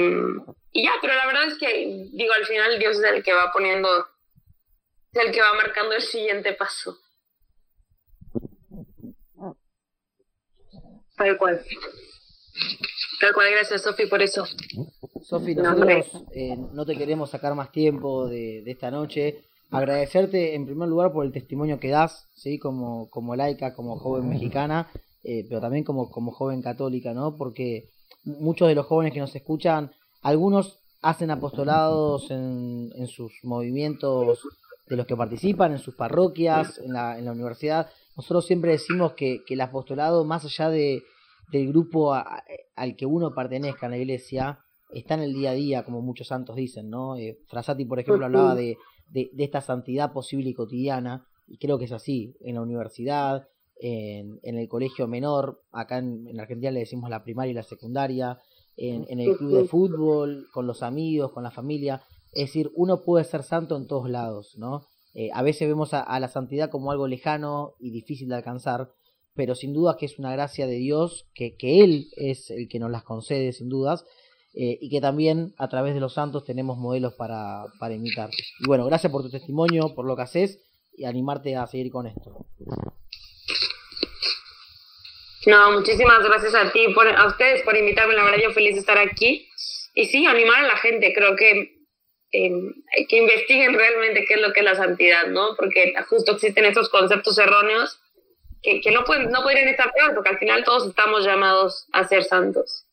y 0.72 0.84
ya, 0.84 0.92
pero 1.02 1.14
la 1.14 1.26
verdad 1.26 1.44
es 1.44 1.58
que, 1.58 2.08
digo, 2.12 2.32
al 2.32 2.46
final 2.46 2.78
Dios 2.78 2.96
es 2.98 3.04
el 3.04 3.22
que 3.22 3.34
va 3.34 3.52
poniendo, 3.52 3.88
es 5.12 5.24
el 5.24 5.32
que 5.32 5.42
va 5.42 5.52
marcando 5.54 5.94
el 5.94 6.02
siguiente 6.02 6.54
paso. 6.54 6.98
Tal 11.18 11.36
cual. 11.36 11.60
Tal 13.20 13.32
cual, 13.34 13.50
gracias 13.50 13.82
Sofi 13.82 14.06
por 14.06 14.22
eso. 14.22 14.44
Sofi, 15.22 15.54
nosotros 15.54 16.06
eh, 16.32 16.56
no 16.72 16.86
te 16.86 16.96
queremos 16.96 17.30
sacar 17.30 17.54
más 17.54 17.72
tiempo 17.72 18.28
de, 18.28 18.62
esta 18.70 18.90
noche. 18.90 19.42
Agradecerte 19.70 20.54
en 20.54 20.64
primer 20.64 20.88
lugar 20.88 21.12
por 21.12 21.26
el 21.26 21.32
testimonio 21.32 21.78
que 21.78 21.90
das, 21.90 22.28
¿sí? 22.34 22.58
como, 22.58 23.10
como 23.10 23.36
laica, 23.36 23.74
como 23.74 23.98
joven 23.98 24.28
mexicana, 24.28 24.88
eh, 25.22 25.44
pero 25.46 25.60
también 25.60 25.84
como, 25.84 26.10
como 26.10 26.32
joven 26.32 26.62
católica, 26.62 27.12
¿no? 27.12 27.36
Porque 27.36 27.90
muchos 28.24 28.68
de 28.68 28.74
los 28.74 28.86
jóvenes 28.86 29.12
que 29.12 29.20
nos 29.20 29.34
escuchan, 29.34 29.92
algunos 30.22 30.78
hacen 31.02 31.30
apostolados 31.30 32.30
en, 32.30 32.90
en 32.94 33.06
sus 33.08 33.32
movimientos 33.42 34.40
de 34.86 34.96
los 34.96 35.06
que 35.06 35.16
participan, 35.16 35.72
en 35.72 35.78
sus 35.78 35.94
parroquias, 35.94 36.78
en 36.78 36.92
la, 36.92 37.18
en 37.18 37.24
la 37.24 37.32
universidad. 37.32 37.90
Nosotros 38.18 38.46
siempre 38.46 38.72
decimos 38.72 39.12
que, 39.12 39.44
que 39.46 39.54
el 39.54 39.60
apostolado, 39.60 40.24
más 40.24 40.44
allá 40.44 40.70
de, 40.70 41.04
del 41.52 41.68
grupo 41.68 42.12
al 42.12 42.96
que 42.96 43.06
uno 43.06 43.32
pertenezca 43.32 43.86
en 43.86 43.92
la 43.92 43.98
iglesia, 43.98 44.58
está 44.90 45.14
en 45.14 45.20
el 45.20 45.34
día 45.34 45.50
a 45.50 45.54
día, 45.54 45.84
como 45.84 46.02
muchos 46.02 46.26
santos 46.26 46.56
dicen, 46.56 46.90
¿no? 46.90 47.16
Eh, 47.16 47.38
Frasati, 47.46 47.84
por 47.84 48.00
ejemplo, 48.00 48.26
hablaba 48.26 48.56
de, 48.56 48.76
de, 49.08 49.30
esta 49.38 49.60
santidad 49.60 50.12
posible 50.12 50.50
y 50.50 50.54
cotidiana, 50.54 51.28
y 51.46 51.58
creo 51.58 51.78
que 51.78 51.84
es 51.84 51.92
así, 51.92 52.34
en 52.40 52.56
la 52.56 52.62
universidad, 52.62 53.46
en, 53.76 54.40
en 54.42 54.58
el 54.58 54.66
colegio 54.66 55.06
menor, 55.06 55.62
acá 55.70 55.98
en, 55.98 56.26
en, 56.26 56.40
Argentina 56.40 56.72
le 56.72 56.80
decimos 56.80 57.08
la 57.10 57.22
primaria 57.22 57.52
y 57.52 57.54
la 57.54 57.62
secundaria, 57.62 58.40
en, 58.76 59.06
en 59.08 59.20
el 59.20 59.36
club 59.36 59.58
de 59.58 59.64
fútbol, 59.68 60.48
con 60.52 60.66
los 60.66 60.82
amigos, 60.82 61.30
con 61.30 61.44
la 61.44 61.52
familia, 61.52 62.02
es 62.32 62.46
decir, 62.48 62.72
uno 62.74 63.04
puede 63.04 63.24
ser 63.24 63.44
santo 63.44 63.76
en 63.76 63.86
todos 63.86 64.10
lados, 64.10 64.56
¿no? 64.58 64.82
Eh, 65.14 65.30
a 65.32 65.42
veces 65.42 65.68
vemos 65.68 65.94
a, 65.94 66.20
la 66.20 66.28
santidad 66.28 66.70
como 66.70 66.92
algo 66.92 67.08
lejano 67.08 67.74
y 67.80 67.90
difícil 67.90 68.28
de 68.28 68.36
alcanzar, 68.36 68.90
pero 69.34 69.54
sin 69.54 69.72
duda 69.72 69.96
que 69.98 70.06
es 70.06 70.18
una 70.18 70.32
gracia 70.32 70.66
de 70.66 70.76
Dios, 70.76 71.26
que, 71.34 71.56
que 71.56 71.82
Él 71.82 72.08
es 72.16 72.50
el 72.50 72.68
que 72.68 72.78
nos 72.78 72.90
las 72.90 73.04
concede, 73.04 73.52
sin 73.52 73.68
dudas, 73.68 74.04
eh, 74.54 74.78
y 74.80 74.90
que 74.90 75.00
también 75.00 75.54
a 75.58 75.68
través 75.68 75.94
de 75.94 76.00
los 76.00 76.14
santos 76.14 76.44
tenemos 76.44 76.78
modelos 76.78 77.14
para, 77.14 77.64
para 77.78 77.94
imitar. 77.94 78.30
Y 78.60 78.66
bueno, 78.66 78.84
gracias 78.86 79.12
por 79.12 79.22
tu 79.22 79.30
testimonio, 79.30 79.94
por 79.94 80.06
lo 80.06 80.16
que 80.16 80.22
haces 80.22 80.60
y 80.96 81.04
animarte 81.04 81.56
a 81.56 81.66
seguir 81.66 81.92
con 81.92 82.06
esto. 82.06 82.46
No, 85.46 85.72
muchísimas 85.72 86.24
gracias 86.24 86.54
a 86.54 86.72
ti, 86.72 86.88
por, 86.94 87.08
a 87.08 87.26
ustedes 87.26 87.62
por 87.62 87.76
invitarme, 87.76 88.14
la 88.14 88.24
verdad 88.24 88.38
yo 88.42 88.50
feliz 88.50 88.74
de 88.74 88.80
estar 88.80 88.98
aquí 88.98 89.48
y 89.94 90.04
sí, 90.06 90.26
animar 90.26 90.64
a 90.64 90.68
la 90.68 90.76
gente, 90.76 91.12
creo 91.14 91.36
que 91.36 91.77
que 92.30 93.16
investiguen 93.16 93.74
realmente 93.74 94.24
qué 94.26 94.34
es 94.34 94.40
lo 94.40 94.52
que 94.52 94.60
es 94.60 94.64
la 94.64 94.74
santidad, 94.74 95.28
¿no? 95.28 95.56
Porque 95.56 95.94
justo 96.08 96.32
existen 96.32 96.64
estos 96.64 96.88
conceptos 96.88 97.38
erróneos 97.38 98.00
que, 98.62 98.80
que 98.80 98.90
no, 98.90 99.04
pueden, 99.04 99.30
no 99.30 99.42
podrían 99.42 99.68
estar 99.68 99.92
peor, 99.92 100.14
porque 100.14 100.30
al 100.30 100.38
final 100.38 100.64
todos 100.64 100.86
estamos 100.86 101.24
llamados 101.24 101.86
a 101.92 102.04
ser 102.04 102.24
santos. 102.24 102.86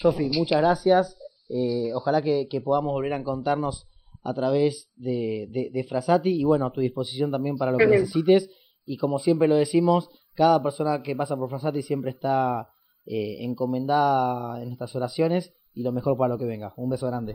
Sofi, 0.00 0.28
muchas 0.30 0.60
gracias. 0.60 1.16
Eh, 1.48 1.92
ojalá 1.94 2.22
que, 2.22 2.46
podamos 2.64 2.92
volver 2.92 3.12
a 3.12 3.16
encontrarnos 3.16 3.88
a 4.24 4.34
través 4.34 4.90
de, 4.96 5.46
de, 5.50 5.84
Frasati 5.84 6.30
y 6.30 6.44
bueno, 6.44 6.66
a 6.66 6.72
tu 6.72 6.80
disposición 6.80 7.30
también 7.30 7.56
para 7.56 7.72
lo 7.72 7.78
que 7.78 7.86
necesites. 7.86 8.50
Y 8.84 8.96
como 8.96 9.18
siempre 9.18 9.48
lo 9.48 9.54
decimos, 9.54 10.08
cada 10.34 10.62
persona 10.62 11.02
que 11.02 11.16
pasa 11.16 11.36
por 11.36 11.50
Frasati 11.50 11.82
siempre 11.82 12.10
está 12.10 12.70
eh, 13.04 13.38
encomendada 13.40 14.62
en 14.62 14.72
estas 14.72 14.94
oraciones 14.94 15.52
y 15.74 15.82
lo 15.82 15.92
mejor 15.92 16.16
para 16.16 16.34
lo 16.34 16.38
que 16.38 16.46
venga. 16.46 16.72
Un 16.76 16.90
beso 16.90 17.06
grande. 17.06 17.34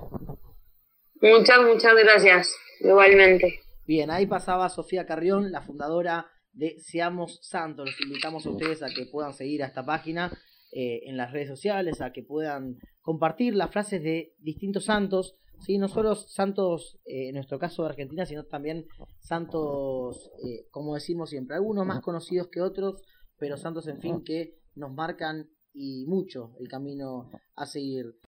Muchas, 1.22 1.62
muchas 1.66 1.96
gracias, 1.96 2.56
igualmente. 2.80 3.60
Bien, 3.86 4.12
ahí 4.12 4.28
pasaba 4.28 4.70
Sofía 4.70 5.06
Carrión, 5.06 5.52
la 5.52 5.62
fundadora 5.62 6.28
de 6.54 6.80
Seamos 6.80 7.40
Santos. 7.42 7.90
Los 7.90 8.02
invitamos 8.02 8.46
a 8.46 8.50
ustedes 8.52 8.84
a 8.84 8.88
que 8.88 9.06
puedan 9.06 9.34
seguir 9.34 9.64
a 9.64 9.68
esta 9.68 9.86
página 9.86 10.32
eh, 10.72 11.02
en 11.06 11.18
las 11.18 11.32
redes 11.32 11.48
sociales, 11.48 12.02
a 12.02 12.12
que 12.12 12.24
puedan 12.24 12.78
compartir 13.02 13.56
las 13.56 13.72
frases 13.72 14.04
de 14.04 14.34
distintos 14.40 14.86
santos, 14.86 15.36
¿sí? 15.62 15.78
no 15.78 15.88
solo 15.88 16.14
santos, 16.14 17.00
eh, 17.06 17.30
en 17.30 17.36
nuestro 17.36 17.58
caso 17.58 17.84
de 17.84 17.90
Argentina, 17.90 18.26
sino 18.26 18.44
también 18.44 18.86
santos, 19.20 20.30
eh, 20.46 20.68
como 20.70 20.96
decimos 20.96 21.30
siempre, 21.30 21.56
algunos 21.56 21.86
más 21.86 22.02
conocidos 22.02 22.50
que 22.52 22.62
otros, 22.62 23.02
pero 23.38 23.58
santos, 23.58 23.88
en 23.88 24.02
fin, 24.02 24.24
que 24.24 24.60
nos 24.76 24.94
marcan 24.94 25.50
y 25.74 26.06
mucho 26.06 26.54
el 26.60 26.68
camino 26.68 27.32
a 27.56 27.66
seguir. 27.66 28.18